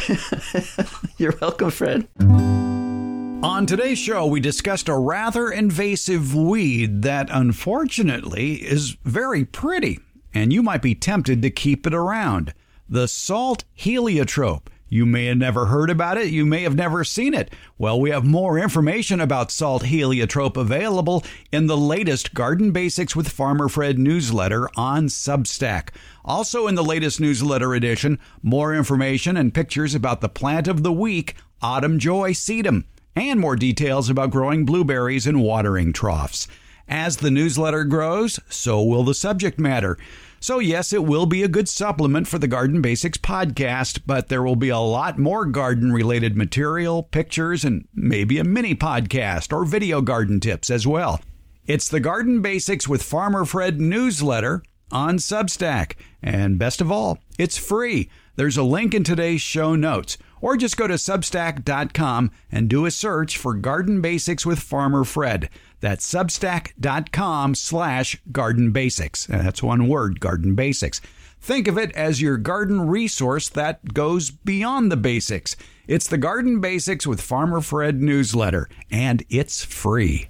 You're 1.17 1.35
welcome, 1.41 1.71
Fred. 1.71 2.07
On 2.19 3.65
today's 3.65 3.99
show, 3.99 4.25
we 4.25 4.39
discussed 4.39 4.87
a 4.89 4.95
rather 4.97 5.49
invasive 5.49 6.35
weed 6.35 7.01
that 7.03 7.29
unfortunately 7.31 8.53
is 8.53 8.97
very 9.03 9.45
pretty, 9.45 9.99
and 10.33 10.53
you 10.53 10.63
might 10.63 10.81
be 10.81 10.95
tempted 10.95 11.41
to 11.41 11.49
keep 11.49 11.85
it 11.87 11.93
around 11.93 12.53
the 12.89 13.07
salt 13.07 13.63
heliotrope. 13.73 14.69
You 14.89 15.05
may 15.05 15.25
have 15.25 15.37
never 15.37 15.65
heard 15.65 15.89
about 15.89 16.17
it, 16.17 16.27
you 16.27 16.45
may 16.45 16.63
have 16.63 16.75
never 16.75 17.03
seen 17.03 17.33
it. 17.33 17.53
Well, 17.77 17.99
we 17.99 18.09
have 18.09 18.23
more 18.23 18.57
information 18.57 19.19
about 19.19 19.51
salt 19.51 19.83
heliotrope 19.83 20.55
available 20.55 21.23
in 21.51 21.67
the 21.67 21.77
latest 21.77 22.33
Garden 22.33 22.71
Basics 22.71 23.15
with 23.15 23.29
Farmer 23.29 23.67
Fred 23.67 23.99
newsletter 23.99 24.69
on 24.77 25.07
Substack. 25.07 25.89
Also, 26.23 26.67
in 26.67 26.75
the 26.75 26.83
latest 26.83 27.19
newsletter 27.19 27.73
edition, 27.73 28.17
more 28.41 28.73
information 28.73 29.35
and 29.35 29.53
pictures 29.53 29.93
about 29.93 30.21
the 30.21 30.29
plant 30.29 30.67
of 30.67 30.83
the 30.83 30.93
week, 30.93 31.35
Autumn 31.61 31.99
Joy 31.99 32.31
sedum. 32.31 32.85
and 33.15 33.39
more 33.39 33.55
details 33.55 34.09
about 34.09 34.29
growing 34.29 34.63
blueberries 34.63 35.25
in 35.25 35.39
watering 35.39 35.91
troughs. 35.91 36.47
As 36.87 37.17
the 37.17 37.31
newsletter 37.31 37.83
grows, 37.83 38.39
so 38.47 38.81
will 38.81 39.03
the 39.03 39.13
subject 39.15 39.59
matter. 39.59 39.97
So, 40.39 40.59
yes, 40.59 40.93
it 40.93 41.03
will 41.03 41.25
be 41.25 41.43
a 41.43 41.47
good 41.47 41.67
supplement 41.67 42.27
for 42.27 42.37
the 42.37 42.47
Garden 42.47 42.81
Basics 42.81 43.17
podcast, 43.17 44.01
but 44.05 44.29
there 44.29 44.43
will 44.43 44.55
be 44.55 44.69
a 44.69 44.77
lot 44.77 45.17
more 45.17 45.45
garden 45.45 45.91
related 45.91 46.37
material, 46.37 47.03
pictures, 47.03 47.65
and 47.65 47.87
maybe 47.93 48.37
a 48.37 48.43
mini 48.43 48.75
podcast 48.75 49.51
or 49.51 49.65
video 49.65 50.01
garden 50.01 50.39
tips 50.39 50.69
as 50.69 50.85
well. 50.85 51.19
It's 51.65 51.89
the 51.89 51.99
Garden 51.99 52.41
Basics 52.41 52.87
with 52.87 53.03
Farmer 53.03 53.45
Fred 53.45 53.81
newsletter 53.81 54.63
on 54.91 55.17
Substack. 55.17 55.93
And 56.21 56.59
best 56.59 56.81
of 56.81 56.91
all, 56.91 57.17
it's 57.37 57.57
free. 57.57 58.09
There's 58.35 58.57
a 58.57 58.63
link 58.63 58.93
in 58.93 59.03
today's 59.03 59.41
show 59.41 59.75
notes. 59.75 60.17
Or 60.41 60.57
just 60.57 60.77
go 60.77 60.87
to 60.87 60.95
substack.com 60.95 62.31
and 62.51 62.69
do 62.69 62.85
a 62.85 62.91
search 62.91 63.37
for 63.37 63.53
Garden 63.53 64.01
Basics 64.01 64.45
with 64.45 64.59
Farmer 64.59 65.03
Fred. 65.03 65.49
That's 65.79 66.11
substack.com 66.11 67.55
slash 67.55 68.21
garden 68.31 68.71
basics. 68.71 69.25
That's 69.27 69.61
one 69.61 69.87
word, 69.87 70.19
garden 70.19 70.55
basics. 70.55 71.01
Think 71.39 71.67
of 71.67 71.77
it 71.77 71.91
as 71.93 72.21
your 72.21 72.37
garden 72.37 72.87
resource 72.87 73.47
that 73.49 73.93
goes 73.93 74.31
beyond 74.31 74.91
the 74.91 74.97
basics. 74.97 75.55
It's 75.87 76.07
the 76.07 76.17
Garden 76.17 76.59
Basics 76.59 77.07
with 77.07 77.21
Farmer 77.21 77.61
Fred 77.61 78.01
newsletter, 78.01 78.67
and 78.91 79.23
it's 79.29 79.63
free. 79.63 80.27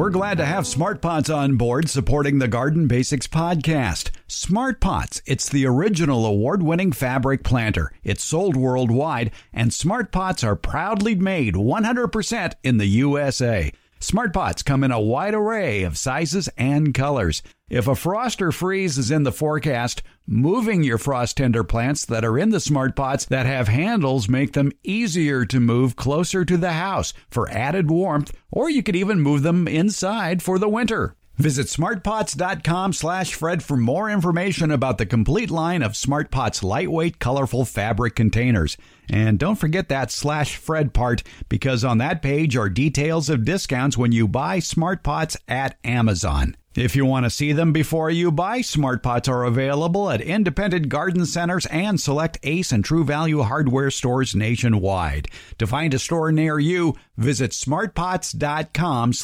We're 0.00 0.08
glad 0.08 0.38
to 0.38 0.46
have 0.46 0.66
Smart 0.66 1.02
Pots 1.02 1.28
on 1.28 1.56
board 1.56 1.90
supporting 1.90 2.38
the 2.38 2.48
Garden 2.48 2.86
Basics 2.86 3.26
podcast. 3.26 4.08
Smart 4.26 4.80
Pots, 4.80 5.20
it's 5.26 5.46
the 5.46 5.66
original 5.66 6.24
award 6.24 6.62
winning 6.62 6.90
fabric 6.90 7.44
planter. 7.44 7.92
It's 8.02 8.24
sold 8.24 8.56
worldwide, 8.56 9.30
and 9.52 9.74
Smart 9.74 10.10
Pots 10.10 10.42
are 10.42 10.56
proudly 10.56 11.14
made 11.16 11.52
100% 11.52 12.54
in 12.64 12.78
the 12.78 12.86
USA. 12.86 13.72
Smart 14.02 14.32
Pots 14.32 14.62
come 14.62 14.82
in 14.82 14.90
a 14.90 14.98
wide 14.98 15.34
array 15.34 15.82
of 15.82 15.98
sizes 15.98 16.48
and 16.56 16.94
colors. 16.94 17.42
If 17.68 17.86
a 17.86 17.94
frost 17.94 18.40
or 18.40 18.50
freeze 18.50 18.96
is 18.96 19.10
in 19.10 19.24
the 19.24 19.30
forecast, 19.30 20.02
moving 20.26 20.82
your 20.82 20.96
frost 20.96 21.36
tender 21.36 21.62
plants 21.64 22.06
that 22.06 22.24
are 22.24 22.38
in 22.38 22.48
the 22.48 22.60
smart 22.60 22.96
pots 22.96 23.26
that 23.26 23.44
have 23.44 23.68
handles 23.68 24.26
make 24.26 24.54
them 24.54 24.72
easier 24.82 25.44
to 25.44 25.60
move 25.60 25.96
closer 25.96 26.46
to 26.46 26.56
the 26.56 26.72
house 26.72 27.12
for 27.30 27.50
added 27.50 27.90
warmth, 27.90 28.32
or 28.50 28.70
you 28.70 28.82
could 28.82 28.96
even 28.96 29.20
move 29.20 29.42
them 29.42 29.68
inside 29.68 30.42
for 30.42 30.58
the 30.58 30.68
winter. 30.68 31.14
Visit 31.40 31.68
smartpots.com 31.68 32.92
slash 32.92 33.32
Fred 33.32 33.62
for 33.62 33.78
more 33.78 34.10
information 34.10 34.70
about 34.70 34.98
the 34.98 35.06
complete 35.06 35.50
line 35.50 35.82
of 35.82 35.92
SmartPots 35.92 36.62
lightweight, 36.62 37.18
colorful 37.18 37.64
fabric 37.64 38.14
containers. 38.14 38.76
And 39.08 39.38
don't 39.38 39.56
forget 39.56 39.88
that 39.88 40.10
slash 40.10 40.56
Fred 40.56 40.92
part 40.92 41.22
because 41.48 41.82
on 41.82 41.96
that 41.96 42.20
page 42.20 42.58
are 42.58 42.68
details 42.68 43.30
of 43.30 43.46
discounts 43.46 43.96
when 43.96 44.12
you 44.12 44.28
buy 44.28 44.58
SmartPots 44.58 45.38
at 45.48 45.78
Amazon. 45.82 46.58
If 46.76 46.94
you 46.94 47.06
want 47.06 47.24
to 47.24 47.30
see 47.30 47.52
them 47.52 47.72
before 47.72 48.10
you 48.10 48.30
buy, 48.30 48.58
SmartPots 48.60 49.26
are 49.26 49.44
available 49.44 50.10
at 50.10 50.20
independent 50.20 50.90
garden 50.90 51.24
centers 51.24 51.64
and 51.66 51.98
select 51.98 52.38
Ace 52.42 52.70
and 52.70 52.84
True 52.84 53.02
Value 53.02 53.40
hardware 53.40 53.90
stores 53.90 54.36
nationwide. 54.36 55.28
To 55.56 55.66
find 55.66 55.94
a 55.94 55.98
store 55.98 56.32
near 56.32 56.58
you, 56.58 56.96
visit 57.16 57.52
smartpots.com 57.52 59.14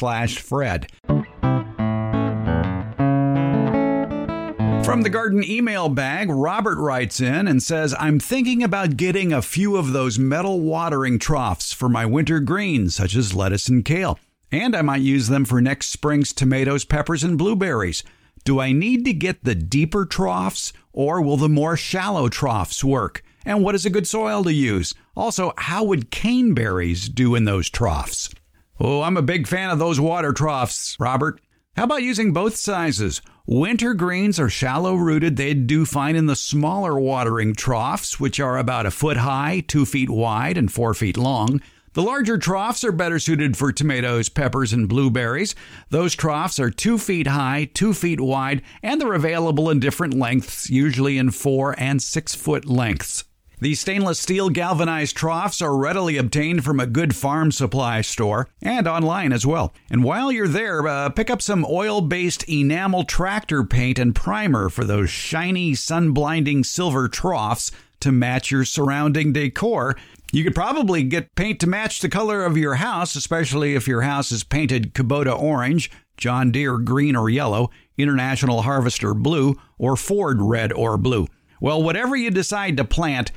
From 4.86 5.02
the 5.02 5.08
oh. 5.08 5.12
garden 5.12 5.42
email 5.42 5.88
bag, 5.88 6.30
Robert 6.30 6.78
writes 6.78 7.20
in 7.20 7.48
and 7.48 7.60
says, 7.60 7.92
I'm 7.98 8.20
thinking 8.20 8.62
about 8.62 8.96
getting 8.96 9.32
a 9.32 9.42
few 9.42 9.76
of 9.76 9.92
those 9.92 10.16
metal 10.16 10.60
watering 10.60 11.18
troughs 11.18 11.72
for 11.72 11.88
my 11.88 12.06
winter 12.06 12.38
greens, 12.38 12.94
such 12.94 13.16
as 13.16 13.34
lettuce 13.34 13.66
and 13.66 13.84
kale. 13.84 14.16
And 14.52 14.76
I 14.76 14.82
might 14.82 15.00
use 15.00 15.26
them 15.26 15.44
for 15.44 15.60
next 15.60 15.88
spring's 15.88 16.32
tomatoes, 16.32 16.84
peppers, 16.84 17.24
and 17.24 17.36
blueberries. 17.36 18.04
Do 18.44 18.60
I 18.60 18.70
need 18.70 19.04
to 19.06 19.12
get 19.12 19.42
the 19.42 19.56
deeper 19.56 20.06
troughs 20.06 20.72
or 20.92 21.20
will 21.20 21.36
the 21.36 21.48
more 21.48 21.76
shallow 21.76 22.28
troughs 22.28 22.84
work? 22.84 23.24
And 23.44 23.64
what 23.64 23.74
is 23.74 23.86
a 23.86 23.90
good 23.90 24.06
soil 24.06 24.44
to 24.44 24.52
use? 24.52 24.94
Also, 25.16 25.52
how 25.58 25.82
would 25.82 26.12
caneberries 26.12 27.12
do 27.12 27.34
in 27.34 27.44
those 27.44 27.68
troughs? 27.68 28.30
Oh, 28.78 29.02
I'm 29.02 29.16
a 29.16 29.22
big 29.22 29.48
fan 29.48 29.70
of 29.70 29.80
those 29.80 29.98
water 29.98 30.32
troughs, 30.32 30.96
Robert. 31.00 31.40
How 31.76 31.84
about 31.84 32.02
using 32.02 32.32
both 32.32 32.56
sizes? 32.56 33.20
Winter 33.44 33.92
greens 33.92 34.40
are 34.40 34.48
shallow 34.48 34.94
rooted. 34.94 35.36
They'd 35.36 35.66
do 35.66 35.84
fine 35.84 36.16
in 36.16 36.24
the 36.24 36.34
smaller 36.34 36.98
watering 36.98 37.54
troughs, 37.54 38.18
which 38.18 38.40
are 38.40 38.56
about 38.56 38.86
a 38.86 38.90
foot 38.90 39.18
high, 39.18 39.62
two 39.68 39.84
feet 39.84 40.08
wide, 40.08 40.56
and 40.56 40.72
four 40.72 40.94
feet 40.94 41.18
long. 41.18 41.60
The 41.92 42.00
larger 42.00 42.38
troughs 42.38 42.82
are 42.82 42.92
better 42.92 43.18
suited 43.18 43.58
for 43.58 43.72
tomatoes, 43.72 44.30
peppers, 44.30 44.72
and 44.72 44.88
blueberries. 44.88 45.54
Those 45.90 46.14
troughs 46.14 46.58
are 46.58 46.70
two 46.70 46.96
feet 46.96 47.26
high, 47.26 47.68
two 47.74 47.92
feet 47.92 48.22
wide, 48.22 48.62
and 48.82 48.98
they're 48.98 49.12
available 49.12 49.68
in 49.68 49.78
different 49.78 50.14
lengths, 50.14 50.70
usually 50.70 51.18
in 51.18 51.30
four 51.30 51.78
and 51.78 52.02
six 52.02 52.34
foot 52.34 52.64
lengths. 52.64 53.24
These 53.58 53.80
stainless 53.80 54.20
steel 54.20 54.50
galvanized 54.50 55.16
troughs 55.16 55.62
are 55.62 55.74
readily 55.74 56.18
obtained 56.18 56.62
from 56.62 56.78
a 56.78 56.86
good 56.86 57.16
farm 57.16 57.50
supply 57.50 58.02
store 58.02 58.50
and 58.60 58.86
online 58.86 59.32
as 59.32 59.46
well. 59.46 59.72
And 59.90 60.04
while 60.04 60.30
you're 60.30 60.46
there, 60.46 60.86
uh, 60.86 61.08
pick 61.08 61.30
up 61.30 61.40
some 61.40 61.64
oil 61.66 62.02
based 62.02 62.42
enamel 62.50 63.04
tractor 63.04 63.64
paint 63.64 63.98
and 63.98 64.14
primer 64.14 64.68
for 64.68 64.84
those 64.84 65.08
shiny, 65.08 65.74
sun 65.74 66.12
blinding 66.12 66.64
silver 66.64 67.08
troughs 67.08 67.72
to 68.00 68.12
match 68.12 68.50
your 68.50 68.66
surrounding 68.66 69.32
decor. 69.32 69.96
You 70.32 70.44
could 70.44 70.54
probably 70.54 71.02
get 71.02 71.34
paint 71.34 71.58
to 71.60 71.66
match 71.66 72.00
the 72.00 72.10
color 72.10 72.44
of 72.44 72.58
your 72.58 72.74
house, 72.74 73.16
especially 73.16 73.74
if 73.74 73.88
your 73.88 74.02
house 74.02 74.30
is 74.32 74.44
painted 74.44 74.92
Kubota 74.92 75.34
orange, 75.34 75.90
John 76.18 76.50
Deere 76.50 76.76
green 76.76 77.16
or 77.16 77.30
yellow, 77.30 77.70
International 77.96 78.62
Harvester 78.62 79.14
blue, 79.14 79.56
or 79.78 79.96
Ford 79.96 80.42
red 80.42 80.74
or 80.74 80.98
blue. 80.98 81.26
Well, 81.58 81.82
whatever 81.82 82.16
you 82.16 82.30
decide 82.30 82.76
to 82.76 82.84
plant, 82.84 83.32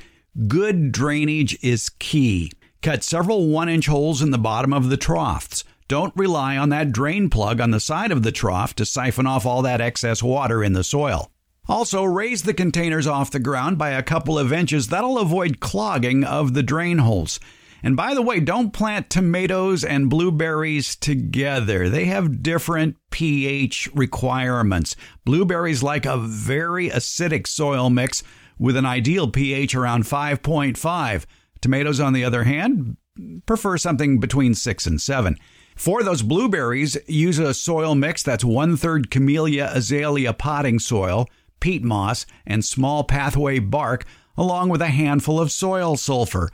Good 0.48 0.92
drainage 0.92 1.58
is 1.62 1.90
key. 1.98 2.52
Cut 2.80 3.02
several 3.02 3.48
one 3.48 3.68
inch 3.68 3.86
holes 3.86 4.22
in 4.22 4.30
the 4.30 4.38
bottom 4.38 4.72
of 4.72 4.88
the 4.88 4.96
troughs. 4.96 5.64
Don't 5.86 6.16
rely 6.16 6.56
on 6.56 6.70
that 6.70 6.92
drain 6.92 7.28
plug 7.28 7.60
on 7.60 7.72
the 7.72 7.80
side 7.80 8.10
of 8.10 8.22
the 8.22 8.32
trough 8.32 8.74
to 8.76 8.86
siphon 8.86 9.26
off 9.26 9.44
all 9.44 9.60
that 9.62 9.82
excess 9.82 10.22
water 10.22 10.64
in 10.64 10.72
the 10.72 10.84
soil. 10.84 11.30
Also, 11.68 12.04
raise 12.04 12.44
the 12.44 12.54
containers 12.54 13.06
off 13.06 13.30
the 13.30 13.38
ground 13.38 13.76
by 13.76 13.90
a 13.90 14.02
couple 14.02 14.38
of 14.38 14.52
inches. 14.52 14.88
That'll 14.88 15.18
avoid 15.18 15.60
clogging 15.60 16.24
of 16.24 16.54
the 16.54 16.62
drain 16.62 16.98
holes. 16.98 17.38
And 17.82 17.96
by 17.96 18.14
the 18.14 18.22
way, 18.22 18.40
don't 18.40 18.72
plant 18.72 19.10
tomatoes 19.10 19.84
and 19.84 20.08
blueberries 20.08 20.96
together. 20.96 21.88
They 21.88 22.06
have 22.06 22.42
different 22.42 22.96
pH 23.10 23.90
requirements. 23.94 24.96
Blueberries 25.24 25.82
like 25.82 26.06
a 26.06 26.16
very 26.16 26.88
acidic 26.88 27.46
soil 27.46 27.90
mix, 27.90 28.22
with 28.60 28.76
an 28.76 28.84
ideal 28.84 29.28
pH 29.28 29.74
around 29.74 30.04
5.5. 30.04 31.24
Tomatoes, 31.62 31.98
on 31.98 32.12
the 32.12 32.24
other 32.24 32.44
hand, 32.44 32.98
prefer 33.46 33.78
something 33.78 34.20
between 34.20 34.54
6 34.54 34.86
and 34.86 35.00
7. 35.00 35.36
For 35.76 36.02
those 36.02 36.22
blueberries, 36.22 36.98
use 37.08 37.38
a 37.38 37.54
soil 37.54 37.94
mix 37.94 38.22
that's 38.22 38.44
one 38.44 38.76
third 38.76 39.10
camellia 39.10 39.70
azalea 39.72 40.34
potting 40.34 40.78
soil, 40.78 41.26
peat 41.58 41.82
moss, 41.82 42.26
and 42.46 42.62
small 42.62 43.02
pathway 43.02 43.58
bark, 43.58 44.04
along 44.36 44.68
with 44.68 44.82
a 44.82 44.88
handful 44.88 45.40
of 45.40 45.50
soil 45.50 45.96
sulfur. 45.96 46.50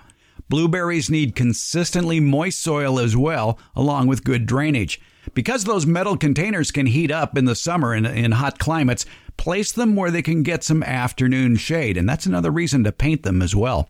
Blueberries 0.49 1.11
need 1.11 1.35
consistently 1.35 2.21
moist 2.21 2.63
soil 2.63 3.01
as 3.01 3.17
well, 3.17 3.59
along 3.75 4.07
with 4.07 4.23
good 4.23 4.47
drainage. 4.47 5.01
Because 5.35 5.65
those 5.65 5.87
metal 5.87 6.17
containers 6.17 6.71
can 6.71 6.87
heat 6.87 7.11
up 7.11 7.37
in 7.37 7.47
the 7.47 7.57
summer 7.57 7.97
in, 7.97 8.07
in 8.07 8.31
hot 8.31 8.61
climates, 8.61 9.07
place 9.37 9.73
them 9.73 9.97
where 9.97 10.11
they 10.11 10.23
can 10.23 10.43
get 10.43 10.65
some 10.65 10.83
afternoon 10.83 11.57
shade, 11.57 11.97
and 11.97 12.09
that's 12.09 12.27
another 12.27 12.51
reason 12.51 12.85
to 12.85 12.93
paint 12.93 13.23
them 13.23 13.43
as 13.43 13.55
well. 13.55 13.89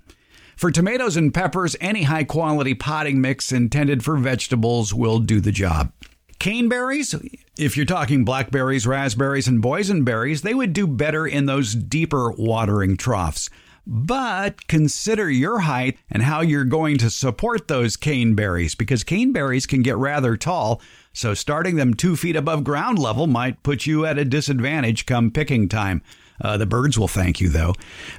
For 0.56 0.70
tomatoes 0.70 1.16
and 1.16 1.34
peppers, 1.34 1.76
any 1.80 2.04
high 2.04 2.24
quality 2.24 2.74
potting 2.74 3.20
mix 3.20 3.52
intended 3.52 4.02
for 4.02 4.16
vegetables 4.16 4.94
will 4.94 5.18
do 5.18 5.40
the 5.40 5.52
job. 5.52 5.92
Caneberries, 6.40 7.14
if 7.58 7.76
you're 7.76 7.86
talking 7.86 8.24
blackberries, 8.24 8.86
raspberries, 8.86 9.48
and 9.48 9.62
boysenberries, 9.62 10.42
they 10.42 10.54
would 10.54 10.72
do 10.72 10.86
better 10.86 11.26
in 11.26 11.46
those 11.46 11.74
deeper 11.74 12.30
watering 12.32 12.96
troughs. 12.96 13.50
But 13.86 14.66
consider 14.66 15.30
your 15.30 15.60
height 15.60 15.96
and 16.10 16.24
how 16.24 16.40
you're 16.40 16.64
going 16.64 16.98
to 16.98 17.08
support 17.08 17.68
those 17.68 17.96
caneberries 17.96 18.76
because 18.76 19.04
caneberries 19.04 19.68
can 19.68 19.82
get 19.82 19.96
rather 19.96 20.36
tall, 20.36 20.82
so 21.12 21.34
starting 21.34 21.76
them 21.76 21.94
two 21.94 22.16
feet 22.16 22.34
above 22.34 22.64
ground 22.64 22.98
level 22.98 23.28
might 23.28 23.62
put 23.62 23.86
you 23.86 24.04
at 24.04 24.18
a 24.18 24.24
disadvantage 24.24 25.06
come 25.06 25.30
picking 25.30 25.68
time. 25.68 26.02
Uh, 26.40 26.56
the 26.56 26.66
birds 26.66 26.98
will 26.98 27.08
thank 27.08 27.40
you, 27.40 27.48
though. 27.48 27.74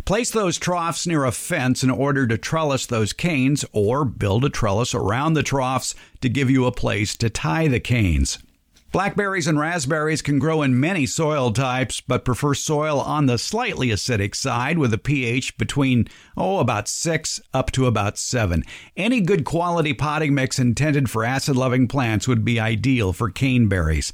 Place 0.06 0.32
those 0.32 0.58
troughs 0.58 1.06
near 1.06 1.26
a 1.26 1.32
fence 1.34 1.84
in 1.84 1.90
order 1.90 2.26
to 2.28 2.38
trellis 2.38 2.86
those 2.86 3.14
canes, 3.14 3.66
or 3.74 4.06
build 4.06 4.46
a 4.46 4.50
trellis 4.50 4.96
around 4.96 5.34
the 5.34 5.44
troughs 5.44 5.94
to 6.22 6.30
give 6.30 6.50
you 6.50 6.66
a 6.66 6.72
place 6.72 7.16
to 7.18 7.30
tie 7.30 7.68
the 7.68 7.80
canes. 7.80 8.40
Blackberries 8.94 9.48
and 9.48 9.60
raspberries 9.60 10.22
can 10.22 10.40
grow 10.40 10.62
in 10.62 10.80
many 10.80 11.06
soil 11.06 11.52
types, 11.52 12.00
but 12.00 12.24
prefer 12.24 12.54
soil 12.54 13.02
on 13.02 13.26
the 13.26 13.38
slightly 13.38 13.90
acidic 13.90 14.34
side 14.34 14.78
with 14.78 14.94
a 14.94 14.98
pH 14.98 15.58
between, 15.58 16.08
oh, 16.38 16.60
about 16.60 16.88
6 16.88 17.42
up 17.54 17.70
to 17.72 17.86
about 17.86 18.18
7. 18.18 18.64
Any 18.96 19.20
good 19.20 19.44
quality 19.44 19.94
potting 19.94 20.34
mix 20.34 20.58
intended 20.58 21.10
for 21.10 21.26
acid 21.26 21.58
loving 21.58 21.90
plants 21.90 22.30
would 22.30 22.46
be 22.46 22.62
ideal 22.62 23.12
for 23.12 23.30
caneberries. 23.30 24.14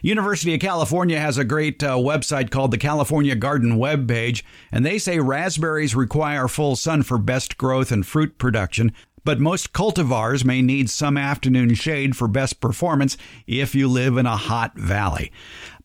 University 0.00 0.54
of 0.54 0.60
California 0.60 1.18
has 1.18 1.36
a 1.36 1.44
great 1.44 1.82
uh, 1.82 1.96
website 1.96 2.50
called 2.50 2.70
the 2.70 2.78
California 2.78 3.34
Garden 3.34 3.78
Web 3.78 4.06
Page, 4.06 4.44
and 4.70 4.86
they 4.86 4.98
say 4.98 5.18
raspberries 5.18 5.96
require 5.96 6.46
full 6.46 6.76
sun 6.76 7.02
for 7.02 7.18
best 7.18 7.58
growth 7.58 7.90
and 7.90 8.06
fruit 8.06 8.38
production 8.38 8.92
but 9.24 9.40
most 9.40 9.72
cultivars 9.72 10.44
may 10.44 10.62
need 10.62 10.88
some 10.90 11.16
afternoon 11.16 11.74
shade 11.74 12.16
for 12.16 12.28
best 12.28 12.60
performance 12.60 13.16
if 13.46 13.74
you 13.74 13.88
live 13.88 14.16
in 14.16 14.26
a 14.26 14.36
hot 14.36 14.76
valley. 14.76 15.32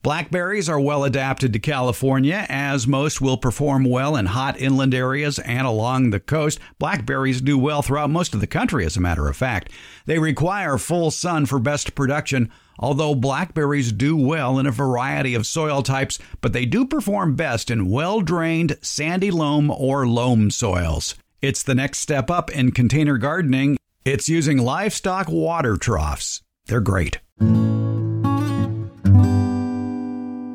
Blackberries 0.02 0.68
are 0.68 0.80
well 0.80 1.04
adapted 1.04 1.52
to 1.52 1.58
California, 1.58 2.46
as 2.48 2.86
most 2.86 3.20
will 3.20 3.36
perform 3.36 3.84
well 3.84 4.16
in 4.16 4.26
hot 4.26 4.58
inland 4.58 4.94
areas 4.94 5.38
and 5.40 5.66
along 5.66 6.08
the 6.08 6.20
coast. 6.20 6.58
Blackberries 6.78 7.42
do 7.42 7.58
well 7.58 7.82
throughout 7.82 8.08
most 8.08 8.32
of 8.32 8.40
the 8.40 8.46
country, 8.46 8.86
as 8.86 8.96
a 8.96 9.00
matter 9.00 9.28
of 9.28 9.36
fact. 9.36 9.70
They 10.06 10.18
require 10.18 10.78
full 10.78 11.10
sun 11.10 11.44
for 11.44 11.58
best 11.58 11.94
production, 11.94 12.50
although 12.78 13.14
blackberries 13.14 13.92
do 13.92 14.16
well 14.16 14.58
in 14.58 14.64
a 14.66 14.70
variety 14.70 15.34
of 15.34 15.46
soil 15.46 15.82
types, 15.82 16.18
but 16.40 16.54
they 16.54 16.64
do 16.64 16.86
perform 16.86 17.36
best 17.36 17.70
in 17.70 17.90
well 17.90 18.22
drained, 18.22 18.78
sandy 18.80 19.30
loam 19.30 19.70
or 19.70 20.08
loam 20.08 20.50
soils. 20.50 21.14
It's 21.42 21.62
the 21.62 21.74
next 21.74 22.00
step 22.00 22.30
up 22.30 22.50
in 22.50 22.72
container 22.72 23.16
gardening. 23.16 23.78
It's 24.04 24.28
using 24.28 24.58
livestock 24.58 25.30
water 25.30 25.78
troughs. 25.78 26.42
They're 26.66 26.82
great. 26.82 27.20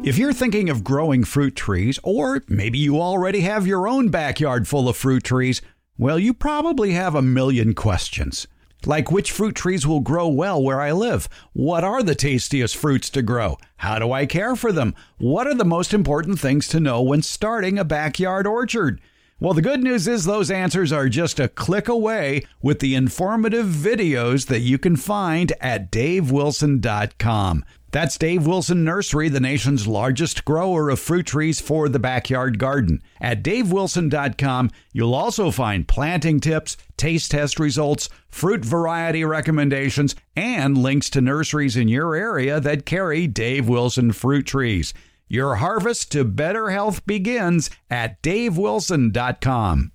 If 0.06 0.20
you're 0.20 0.32
thinking 0.32 0.70
of 0.70 0.84
growing 0.84 1.24
fruit 1.24 1.56
trees, 1.56 2.00
or 2.04 2.44
maybe 2.48 2.78
you 2.78 3.02
already 3.02 3.42
have 3.42 3.66
your 3.66 3.88
own 3.88 4.10
backyard 4.10 4.68
full 4.68 4.88
of 4.88 4.96
fruit 4.96 5.24
trees, 5.24 5.60
well, 5.98 6.20
you 6.20 6.36
probably 6.36 6.92
have 6.92 7.16
a 7.16 7.22
million 7.24 7.74
questions. 7.74 8.46
Like 8.86 9.10
which 9.10 9.32
fruit 9.32 9.56
trees 9.56 9.88
will 9.88 10.02
grow 10.02 10.28
well 10.28 10.62
where 10.62 10.82
I 10.82 10.92
live? 10.92 11.28
What 11.54 11.84
are 11.84 12.04
the 12.04 12.14
tastiest 12.14 12.78
fruits 12.78 13.10
to 13.12 13.24
grow? 13.24 13.58
How 13.78 13.98
do 13.98 14.12
I 14.12 14.28
care 14.28 14.56
for 14.56 14.72
them? 14.72 14.94
What 15.18 15.48
are 15.48 15.56
the 15.56 15.66
most 15.66 15.96
important 15.96 16.40
things 16.40 16.68
to 16.68 16.80
know 16.80 17.02
when 17.02 17.24
starting 17.24 17.80
a 17.80 17.84
backyard 17.84 18.46
orchard? 18.46 19.02
Well, 19.38 19.54
the 19.54 19.62
good 19.62 19.84
news 19.84 20.08
is 20.08 20.24
those 20.24 20.50
answers 20.50 20.94
are 20.94 21.10
just 21.10 21.42
a 21.42 21.50
click 21.50 21.90
away 21.90 22.44
with 22.62 22.80
the 22.80 22.96
informative 22.96 23.66
videos 23.66 24.48
that 24.48 24.62
you 24.62 24.78
can 24.78 24.96
find 24.96 25.52
at 25.60 25.92
davewilson.com. 25.92 27.66
That's 27.92 28.18
Dave 28.18 28.48
Wilson 28.48 28.86
Nursery, 28.86 29.28
the 29.28 29.42
nation's 29.42 29.88
largest 29.88 30.46
grower 30.46 30.90
of 30.90 31.02
fruit 31.02 31.26
trees 31.26 31.60
for 31.60 31.90
the 31.90 32.00
backyard 32.00 32.60
garden. 32.60 33.02
At 33.20 33.44
davewilson.com, 33.44 34.72
you'll 34.94 35.14
also 35.14 35.52
find 35.52 35.86
planting 35.86 36.40
tips, 36.40 36.78
taste 36.96 37.32
test 37.32 37.60
results, 37.60 38.08
fruit 38.30 38.64
variety 38.64 39.26
recommendations, 39.26 40.16
and 40.38 40.78
links 40.78 41.10
to 41.10 41.20
nurseries 41.20 41.76
in 41.76 41.90
your 41.90 42.16
area 42.16 42.62
that 42.62 42.86
carry 42.86 43.28
Dave 43.28 43.68
Wilson 43.68 44.14
fruit 44.14 44.46
trees. 44.46 44.94
Your 45.28 45.56
harvest 45.56 46.12
to 46.12 46.24
better 46.24 46.70
health 46.70 47.06
begins 47.08 47.72
at 47.90 48.22
davewilson.com. 48.22 49.92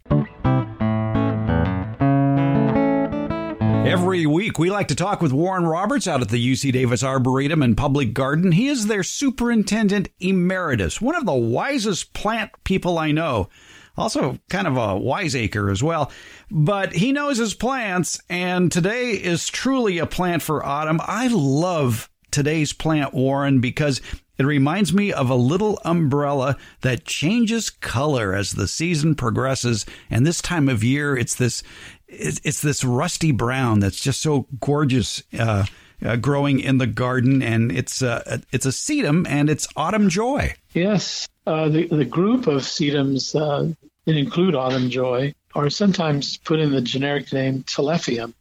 Every 3.86 4.26
week, 4.26 4.58
we 4.58 4.70
like 4.70 4.88
to 4.88 4.94
talk 4.94 5.20
with 5.20 5.32
Warren 5.32 5.66
Roberts 5.66 6.08
out 6.08 6.20
at 6.20 6.28
the 6.30 6.52
UC 6.52 6.72
Davis 6.72 7.04
Arboretum 7.04 7.62
and 7.62 7.76
Public 7.76 8.12
Garden. 8.12 8.52
He 8.52 8.68
is 8.68 8.86
their 8.86 9.02
superintendent 9.02 10.08
emeritus, 10.18 11.00
one 11.00 11.14
of 11.14 11.26
the 11.26 11.32
wisest 11.34 12.12
plant 12.12 12.50
people 12.64 12.98
I 12.98 13.12
know. 13.12 13.48
Also, 13.96 14.38
kind 14.48 14.66
of 14.66 14.76
a 14.76 14.96
wiseacre 14.96 15.70
as 15.70 15.82
well. 15.82 16.10
But 16.50 16.92
he 16.92 17.12
knows 17.12 17.38
his 17.38 17.54
plants, 17.54 18.20
and 18.28 18.70
today 18.70 19.12
is 19.12 19.48
truly 19.48 19.98
a 19.98 20.06
plant 20.06 20.42
for 20.42 20.64
autumn. 20.64 21.00
I 21.02 21.28
love 21.28 22.08
today's 22.30 22.72
plant, 22.72 23.12
Warren, 23.12 23.60
because 23.60 24.00
it 24.40 24.46
reminds 24.46 24.90
me 24.94 25.12
of 25.12 25.28
a 25.28 25.34
little 25.34 25.78
umbrella 25.84 26.56
that 26.80 27.04
changes 27.04 27.68
color 27.68 28.34
as 28.34 28.52
the 28.52 28.66
season 28.66 29.14
progresses. 29.14 29.84
And 30.08 30.26
this 30.26 30.40
time 30.40 30.66
of 30.70 30.82
year, 30.82 31.14
it's 31.14 31.34
this 31.34 31.62
it's, 32.08 32.62
this 32.62 32.82
rusty 32.82 33.32
brown 33.32 33.80
that's 33.80 34.00
just 34.00 34.22
so 34.22 34.46
gorgeous. 34.58 35.22
Uh, 35.38 35.66
uh, 36.02 36.16
growing 36.16 36.60
in 36.60 36.78
the 36.78 36.86
garden, 36.86 37.42
and 37.42 37.70
it's 37.70 38.00
uh, 38.00 38.38
it's 38.52 38.64
a 38.64 38.70
sedum, 38.70 39.28
and 39.28 39.50
it's 39.50 39.68
autumn 39.76 40.08
joy. 40.08 40.54
Yes, 40.72 41.28
uh, 41.46 41.68
the 41.68 41.88
the 41.88 42.06
group 42.06 42.46
of 42.46 42.62
sedums 42.62 43.38
uh, 43.38 43.70
that 44.06 44.16
include 44.16 44.54
autumn 44.54 44.88
joy 44.88 45.34
are 45.54 45.68
sometimes 45.68 46.38
put 46.38 46.58
in 46.58 46.70
the 46.70 46.80
generic 46.80 47.30
name 47.34 47.64
Telephium, 47.64 48.32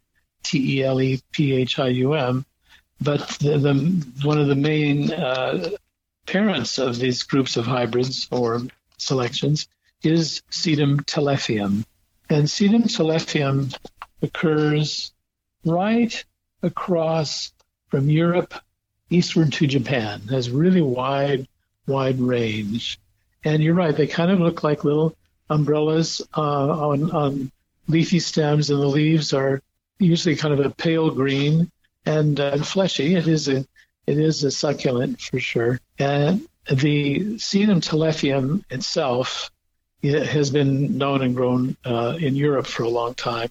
T 0.43 0.77
E 0.77 0.83
L 0.85 1.01
E 1.01 1.19
P 1.33 1.51
H 1.51 1.79
I 1.79 1.89
U 1.89 2.13
M, 2.13 2.45
but 3.01 3.27
the, 3.39 3.57
the, 3.57 4.05
one 4.23 4.39
of 4.39 4.47
the 4.47 4.55
main 4.55 5.11
uh, 5.11 5.71
parents 6.29 6.77
of 6.77 6.99
these 6.99 7.23
groups 7.23 7.57
of 7.57 7.65
hybrids 7.65 8.27
or 8.29 8.61
selections 8.97 9.67
is 10.03 10.43
Sedum 10.51 11.03
telephium. 11.05 11.83
And 12.29 12.45
Sedum 12.45 12.83
telephium 12.83 13.75
occurs 14.21 15.11
right 15.65 16.23
across 16.61 17.51
from 17.89 18.11
Europe 18.11 18.53
eastward 19.09 19.51
to 19.53 19.65
Japan, 19.65 20.21
it 20.25 20.29
has 20.29 20.51
really 20.51 20.83
wide, 20.83 21.47
wide 21.87 22.19
range. 22.19 22.99
And 23.43 23.63
you're 23.63 23.73
right, 23.73 23.95
they 23.95 24.05
kind 24.05 24.29
of 24.29 24.39
look 24.39 24.63
like 24.63 24.83
little 24.83 25.15
umbrellas 25.49 26.21
uh, 26.37 26.41
on, 26.41 27.09
on 27.09 27.51
leafy 27.87 28.19
stems, 28.19 28.69
and 28.69 28.79
the 28.79 28.85
leaves 28.85 29.33
are 29.33 29.63
usually 29.97 30.35
kind 30.35 30.53
of 30.53 30.63
a 30.63 30.69
pale 30.69 31.09
green 31.09 31.71
and 32.05 32.39
uh, 32.39 32.57
fleshy. 32.57 33.15
It 33.15 33.27
is 33.27 33.47
a 33.47 33.65
it 34.09 34.17
is 34.17 34.43
a 34.43 34.49
succulent 34.49 35.21
for 35.21 35.39
sure. 35.39 35.79
And 35.99 36.47
the 36.67 37.37
Sedum 37.37 37.79
telephium 37.81 38.63
itself 38.71 39.51
it 40.01 40.25
has 40.27 40.49
been 40.49 40.97
known 40.97 41.21
and 41.21 41.35
grown 41.35 41.75
uh, 41.85 42.17
in 42.19 42.35
Europe 42.35 42.65
for 42.65 42.83
a 42.83 42.89
long 42.89 43.13
time. 43.13 43.49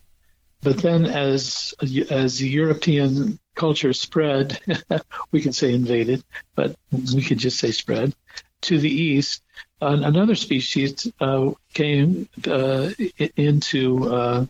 But 0.62 0.78
then, 0.78 1.04
as 1.04 1.74
as 2.10 2.42
European 2.42 3.38
culture 3.54 3.92
spread, 3.92 4.58
we 5.30 5.40
can 5.40 5.52
say 5.52 5.72
invaded, 5.72 6.24
but 6.56 6.74
we 6.90 7.22
could 7.22 7.38
just 7.38 7.58
say 7.58 7.70
spread 7.70 8.14
to 8.62 8.78
the 8.78 8.90
east. 8.90 9.42
Another 9.80 10.34
species 10.34 11.12
uh, 11.20 11.52
came 11.72 12.28
uh, 12.48 12.90
into 13.36 14.10
uh, 14.12 14.46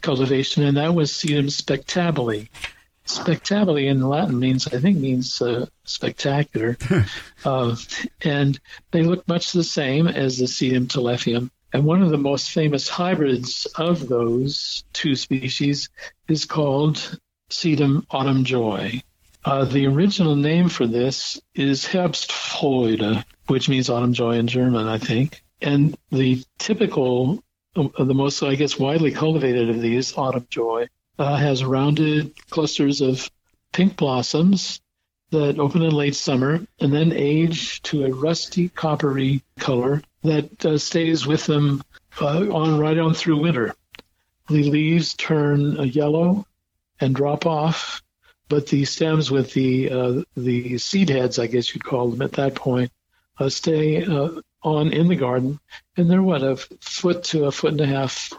cultivation, 0.00 0.64
and 0.64 0.76
that 0.78 0.94
was 0.94 1.12
Sedum 1.12 1.48
spectabile 1.50 2.48
spectabile 3.06 3.86
in 3.86 4.06
Latin 4.06 4.38
means, 4.38 4.66
I 4.66 4.78
think, 4.80 4.98
means 4.98 5.40
uh, 5.40 5.66
spectacular. 5.84 6.76
uh, 7.44 7.76
and 8.22 8.58
they 8.90 9.02
look 9.02 9.26
much 9.28 9.52
the 9.52 9.64
same 9.64 10.06
as 10.06 10.38
the 10.38 10.46
Sedum 10.46 10.86
telephium. 10.86 11.50
And 11.72 11.84
one 11.84 12.02
of 12.02 12.10
the 12.10 12.18
most 12.18 12.50
famous 12.50 12.88
hybrids 12.88 13.66
of 13.76 14.08
those 14.08 14.84
two 14.92 15.16
species 15.16 15.88
is 16.28 16.44
called 16.44 17.18
Sedum 17.50 18.04
autumn 18.10 18.44
joy. 18.44 19.02
Uh, 19.44 19.64
the 19.64 19.86
original 19.86 20.34
name 20.34 20.68
for 20.68 20.86
this 20.86 21.40
is 21.54 21.84
Herbstfreude, 21.84 23.24
which 23.46 23.68
means 23.68 23.88
autumn 23.88 24.12
joy 24.12 24.36
in 24.36 24.48
German, 24.48 24.86
I 24.88 24.98
think. 24.98 25.42
And 25.62 25.96
the 26.10 26.42
typical, 26.58 27.44
uh, 27.76 28.04
the 28.04 28.14
most, 28.14 28.42
I 28.42 28.56
guess, 28.56 28.78
widely 28.78 29.12
cultivated 29.12 29.70
of 29.70 29.80
these, 29.80 30.16
autumn 30.16 30.46
joy, 30.50 30.88
uh, 31.18 31.36
has 31.36 31.64
rounded 31.64 32.34
clusters 32.50 33.00
of 33.00 33.30
pink 33.72 33.96
blossoms 33.96 34.80
that 35.30 35.58
open 35.58 35.82
in 35.82 35.90
late 35.90 36.14
summer 36.14 36.64
and 36.80 36.92
then 36.92 37.12
age 37.12 37.82
to 37.82 38.04
a 38.04 38.14
rusty 38.14 38.68
coppery 38.68 39.42
color 39.58 40.02
that 40.22 40.64
uh, 40.64 40.78
stays 40.78 41.26
with 41.26 41.46
them 41.46 41.82
uh, 42.20 42.48
on 42.48 42.78
right 42.78 42.98
on 42.98 43.14
through 43.14 43.40
winter. 43.40 43.74
The 44.48 44.62
leaves 44.62 45.14
turn 45.14 45.78
uh, 45.78 45.82
yellow 45.82 46.46
and 47.00 47.14
drop 47.14 47.46
off, 47.46 48.02
but 48.48 48.68
the 48.68 48.84
stems 48.84 49.30
with 49.30 49.52
the 49.52 49.90
uh, 49.90 50.22
the 50.36 50.78
seed 50.78 51.08
heads, 51.10 51.38
I 51.38 51.48
guess 51.48 51.74
you'd 51.74 51.84
call 51.84 52.10
them 52.10 52.22
at 52.22 52.32
that 52.32 52.54
point, 52.54 52.92
uh, 53.38 53.48
stay 53.48 54.06
on 54.62 54.92
in 54.92 55.08
the 55.08 55.16
garden, 55.16 55.58
and 55.96 56.08
they're 56.08 56.22
what 56.22 56.42
a 56.42 56.56
foot 56.80 57.24
to 57.24 57.46
a 57.46 57.52
foot 57.52 57.72
and 57.72 57.80
a 57.80 57.86
half 57.86 58.32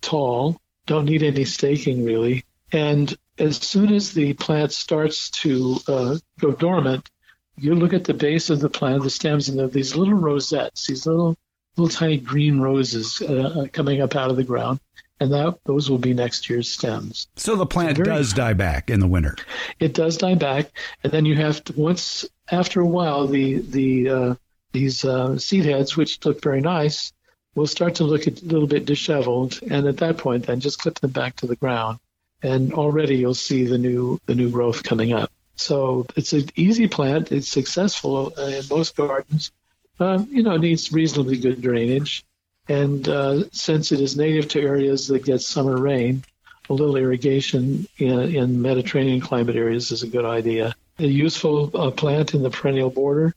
tall 0.00 0.60
don't 0.86 1.04
need 1.04 1.22
any 1.22 1.44
staking 1.44 2.04
really. 2.04 2.44
And 2.72 3.16
as 3.38 3.56
soon 3.56 3.92
as 3.92 4.12
the 4.12 4.34
plant 4.34 4.72
starts 4.72 5.30
to 5.30 5.78
uh, 5.88 6.18
go 6.40 6.52
dormant, 6.52 7.10
you 7.56 7.74
look 7.74 7.92
at 7.92 8.04
the 8.04 8.14
base 8.14 8.50
of 8.50 8.60
the 8.60 8.70
plant, 8.70 9.02
the 9.02 9.10
stems, 9.10 9.48
and 9.48 9.60
have 9.60 9.72
these 9.72 9.96
little 9.96 10.14
rosettes, 10.14 10.86
these 10.86 11.06
little 11.06 11.36
little 11.76 11.88
tiny 11.88 12.18
green 12.18 12.60
roses 12.60 13.22
uh, 13.22 13.62
uh, 13.62 13.66
coming 13.68 14.00
up 14.00 14.16
out 14.16 14.30
of 14.30 14.36
the 14.36 14.44
ground. 14.44 14.80
and 15.20 15.32
that 15.32 15.58
those 15.64 15.90
will 15.90 15.98
be 15.98 16.14
next 16.14 16.48
year's 16.48 16.68
stems. 16.68 17.28
So 17.36 17.54
the 17.54 17.66
plant 17.66 17.98
very, 17.98 18.08
does 18.08 18.32
die 18.32 18.54
back 18.54 18.90
in 18.90 19.00
the 19.00 19.06
winter. 19.06 19.36
It 19.78 19.92
does 19.92 20.16
die 20.16 20.34
back, 20.34 20.70
and 21.04 21.12
then 21.12 21.26
you 21.26 21.36
have 21.36 21.62
to 21.64 21.74
once 21.74 22.24
after 22.50 22.80
a 22.80 22.86
while 22.86 23.26
the 23.26 23.58
the 23.58 24.08
uh, 24.08 24.34
these 24.72 25.04
uh, 25.04 25.38
seed 25.38 25.66
heads, 25.66 25.96
which 25.96 26.24
look 26.24 26.42
very 26.42 26.60
nice, 26.60 27.12
will 27.54 27.66
start 27.66 27.96
to 27.96 28.04
look 28.04 28.26
a 28.26 28.30
little 28.42 28.66
bit 28.66 28.84
disheveled, 28.84 29.60
and 29.70 29.86
at 29.86 29.98
that 29.98 30.18
point, 30.18 30.46
then 30.46 30.60
just 30.60 30.78
clip 30.78 31.00
them 31.00 31.10
back 31.10 31.36
to 31.36 31.46
the 31.46 31.56
ground, 31.56 31.98
and 32.42 32.72
already 32.72 33.16
you'll 33.16 33.34
see 33.34 33.64
the 33.64 33.78
new 33.78 34.20
the 34.26 34.34
new 34.34 34.50
growth 34.50 34.82
coming 34.82 35.12
up. 35.12 35.30
So 35.56 36.06
it's 36.16 36.32
an 36.32 36.48
easy 36.56 36.88
plant. 36.88 37.32
It's 37.32 37.48
successful 37.48 38.30
in 38.30 38.62
most 38.70 38.96
gardens. 38.96 39.52
You 39.98 40.42
know, 40.42 40.54
it 40.54 40.62
needs 40.62 40.92
reasonably 40.92 41.36
good 41.36 41.60
drainage. 41.60 42.24
And 42.68 43.06
uh, 43.08 43.50
since 43.50 43.92
it 43.92 44.00
is 44.00 44.16
native 44.16 44.48
to 44.48 44.60
areas 44.60 45.08
that 45.08 45.24
get 45.24 45.42
summer 45.42 45.76
rain, 45.76 46.24
a 46.70 46.72
little 46.72 46.96
irrigation 46.96 47.86
in, 47.98 48.34
in 48.34 48.62
Mediterranean 48.62 49.20
climate 49.20 49.56
areas 49.56 49.90
is 49.90 50.02
a 50.02 50.08
good 50.08 50.24
idea. 50.24 50.74
A 50.98 51.06
useful 51.06 51.70
uh, 51.74 51.90
plant 51.90 52.32
in 52.32 52.42
the 52.42 52.50
perennial 52.50 52.90
border 52.90 53.34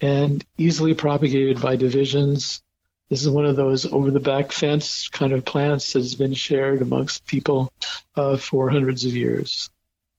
and 0.00 0.44
easily 0.58 0.94
propagated 0.94 1.60
by 1.60 1.76
divisions. 1.76 2.62
This 3.08 3.22
is 3.22 3.30
one 3.30 3.46
of 3.46 3.56
those 3.56 3.90
over 3.92 4.10
the 4.10 4.20
back 4.20 4.50
fence 4.50 5.08
kind 5.08 5.32
of 5.32 5.44
plants 5.44 5.92
that 5.92 6.00
has 6.00 6.14
been 6.14 6.34
shared 6.34 6.82
amongst 6.82 7.26
people 7.26 7.72
uh, 8.16 8.36
for 8.36 8.68
hundreds 8.68 9.04
of 9.04 9.14
years. 9.14 9.70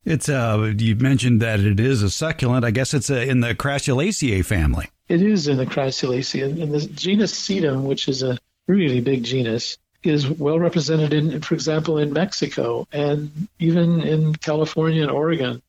It's 0.06 0.30
uh, 0.30 0.74
you 0.78 0.96
mentioned 0.96 1.42
that 1.42 1.60
it 1.60 1.82
is 1.82 2.02
a 2.02 2.10
succulent. 2.10 2.64
I 2.64 2.72
guess 2.72 2.94
it's 2.94 3.10
a, 3.10 3.28
in 3.28 3.42
the 3.42 3.54
Crassulaceae 3.54 4.46
family. 4.46 4.90
It 5.10 5.22
is 5.22 5.50
in 5.50 5.58
the 5.58 5.66
Crassulaceae, 5.66 6.62
and 6.62 6.74
the 6.74 6.80
genus 6.88 7.34
Sedum, 7.34 7.84
which 7.84 8.08
is 8.08 8.24
a 8.24 8.38
really 8.68 9.02
big 9.02 9.24
genus, 9.24 9.78
is 10.04 10.30
well 10.30 10.60
represented 10.60 11.12
in, 11.14 11.42
for 11.42 11.56
example, 11.56 11.98
in 11.98 12.14
Mexico 12.14 12.88
and 12.94 13.50
even 13.60 14.02
in 14.02 14.34
California 14.36 15.02
and 15.02 15.12
Oregon. 15.12 15.62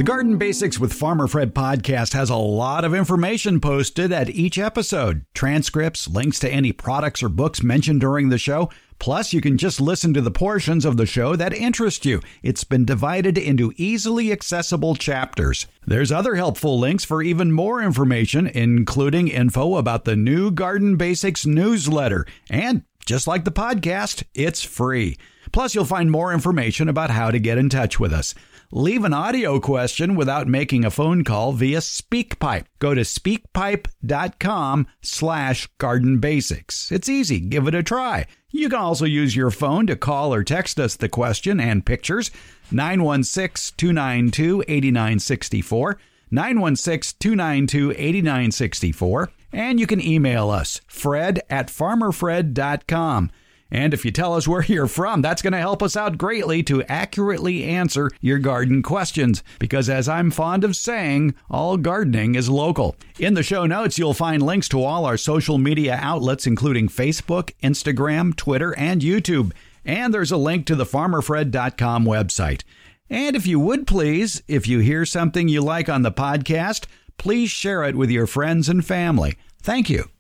Garden 0.09 0.39
Basics 0.39 0.79
with 0.79 0.95
Farmer 0.95 1.27
Fred 1.27 1.55
podcast 1.55 2.15
has 2.15 2.31
a 2.31 2.37
lot 2.37 2.83
of 2.83 2.95
information 2.95 3.61
posted 3.61 4.11
at 4.11 4.31
each 4.31 4.57
episode 4.57 5.27
transcripts, 5.35 6.09
links 6.09 6.39
to 6.39 6.51
any 6.51 6.73
products 6.73 7.23
or 7.23 7.29
books 7.29 7.63
mentioned 7.63 8.01
during 8.01 8.31
the 8.31 8.39
show. 8.39 8.71
Plus, 8.99 9.35
you 9.35 9.43
can 9.43 9.59
just 9.59 9.83
listen 9.83 10.15
to 10.15 10.23
the 10.23 10.31
portions 10.31 10.87
of 10.87 10.97
the 10.97 11.05
show 11.05 11.37
that 11.37 11.53
interest 11.53 12.07
you. 12.07 12.23
It's 12.43 12.65
been 12.65 12.87
divided 12.87 13.37
into 13.37 13.75
easily 13.77 14.33
accessible 14.33 14.95
chapters. 14.95 15.67
There's 15.87 16.11
other 16.11 16.37
helpful 16.37 16.79
links 16.79 17.05
for 17.05 17.23
even 17.23 17.53
more 17.53 17.83
information, 17.83 18.47
including 18.47 19.29
info 19.29 19.77
about 19.77 20.07
the 20.07 20.17
new 20.17 20.51
Garden 20.51 20.97
Basics 20.97 21.45
newsletter. 21.45 22.25
And 22.49 22.83
just 23.05 23.27
like 23.27 23.45
the 23.45 23.53
podcast, 23.53 24.25
it's 24.35 24.63
free. 24.63 25.19
Plus, 25.53 25.75
you'll 25.75 25.85
find 25.85 26.11
more 26.11 26.33
information 26.33 26.89
about 26.89 27.11
how 27.11 27.31
to 27.31 27.39
get 27.39 27.59
in 27.59 27.69
touch 27.69 28.01
with 28.01 28.15
us. 28.15 28.35
Leave 28.71 29.05
an 29.05 29.15
audio 29.15 29.59
question 29.59 30.15
without 30.15 30.47
making 30.47 30.85
a 30.85 30.91
phone 30.91 31.25
call 31.25 31.53
via 31.53 31.79
SpeakPipe. 31.79 32.67
Go 32.79 32.93
to 32.93 33.01
speakpipe.com 33.01 34.87
slash 35.01 35.67
garden 35.79 36.19
basics. 36.19 36.93
It's 36.93 37.09
easy. 37.09 37.41
Give 37.41 37.67
it 37.67 37.75
a 37.75 37.83
try. 37.83 38.27
You 38.51 38.69
can 38.69 38.79
also 38.79 39.07
use 39.07 39.35
your 39.35 39.51
phone 39.51 39.87
to 39.87 39.97
call 39.97 40.35
or 40.35 40.45
text 40.45 40.79
us 40.79 40.97
the 40.97 41.09
question 41.09 41.59
and 41.61 41.87
pictures 41.87 42.31
916 42.71 43.75
292 43.79 44.63
8964. 44.69 45.99
916 46.31 47.17
292 47.19 47.93
8964. 47.93 49.31
And 49.51 49.81
you 49.81 49.87
can 49.87 50.05
email 50.05 50.51
us, 50.51 50.83
fred 50.87 51.41
at 51.49 51.69
farmerfred.com. 51.69 53.31
And 53.71 53.93
if 53.93 54.05
you 54.05 54.11
tell 54.11 54.35
us 54.35 54.49
where 54.49 54.63
you're 54.65 54.87
from, 54.87 55.23
that's 55.23 55.43
going 55.43 55.53
to 55.53 55.59
help 55.59 55.83
us 55.83 55.97
out 55.97 56.19
greatly 56.19 56.63
to 56.65 56.83
accurately 56.85 57.65
answer 57.65 58.11
your 58.21 58.39
garden 58.39 58.83
questions. 58.83 59.43
Because 59.59 59.89
as 59.91 60.09
I'm 60.09 60.31
fond 60.31 60.65
of 60.65 60.77
saying, 60.77 61.35
all 61.51 61.77
gardening 61.77 62.35
is 62.35 62.49
local. 62.49 62.97
In 63.19 63.35
the 63.35 63.43
show 63.43 63.67
notes, 63.67 63.99
you'll 63.99 64.15
find 64.15 64.43
links 64.43 64.69
to 64.71 64.83
all 64.83 65.05
our 65.05 65.17
social 65.17 65.59
media 65.59 65.99
outlets, 66.01 66.47
including 66.47 66.89
Facebook, 66.89 67.53
Instagram, 67.63 68.35
Twitter, 68.37 68.77
and 68.79 69.03
YouTube. 69.03 69.53
And 69.85 70.13
there's 70.13 70.33
a 70.33 70.37
link 70.37 70.67
to 70.67 70.75
the 70.75 70.85
farmerfred.com 70.85 72.05
website. 72.05 72.63
And 73.11 73.35
if 73.37 73.47
you 73.47 73.59
would 73.61 73.87
please, 73.87 74.43
if 74.49 74.69
you 74.69 74.81
hear 74.81 75.07
something 75.07 75.49
you 75.49 75.63
like 75.63 75.89
on 75.89 76.03
the 76.03 76.13
podcast, 76.13 76.87
please 77.17 77.51
share 77.51 77.85
it 77.85 77.97
with 77.97 78.11
your 78.11 78.27
friends 78.27 78.69
and 78.69 78.85
family. 78.85 79.39
Thank 79.63 79.89
you. 79.89 80.11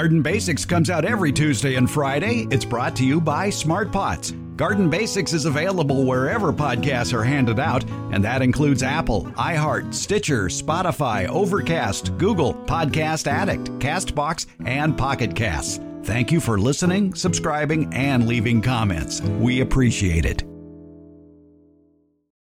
Garden 0.00 0.22
Basics 0.22 0.64
comes 0.64 0.88
out 0.88 1.04
every 1.04 1.30
Tuesday 1.30 1.74
and 1.74 1.90
Friday. 1.90 2.46
It's 2.50 2.64
brought 2.64 2.96
to 2.96 3.04
you 3.04 3.20
by 3.20 3.50
Smart 3.50 3.92
Pots. 3.92 4.30
Garden 4.56 4.88
Basics 4.88 5.34
is 5.34 5.44
available 5.44 6.06
wherever 6.06 6.54
podcasts 6.54 7.12
are 7.12 7.22
handed 7.22 7.60
out, 7.60 7.84
and 8.10 8.24
that 8.24 8.40
includes 8.40 8.82
Apple, 8.82 9.26
iHeart, 9.36 9.92
Stitcher, 9.92 10.46
Spotify, 10.46 11.28
Overcast, 11.28 12.16
Google, 12.16 12.54
Podcast 12.54 13.26
Addict, 13.26 13.64
Castbox, 13.78 14.46
and 14.64 14.96
Pocket 14.96 15.36
Casts. 15.36 15.80
Thank 16.04 16.32
you 16.32 16.40
for 16.40 16.58
listening, 16.58 17.14
subscribing, 17.14 17.92
and 17.92 18.26
leaving 18.26 18.62
comments. 18.62 19.20
We 19.20 19.60
appreciate 19.60 20.24
it. 20.24 20.49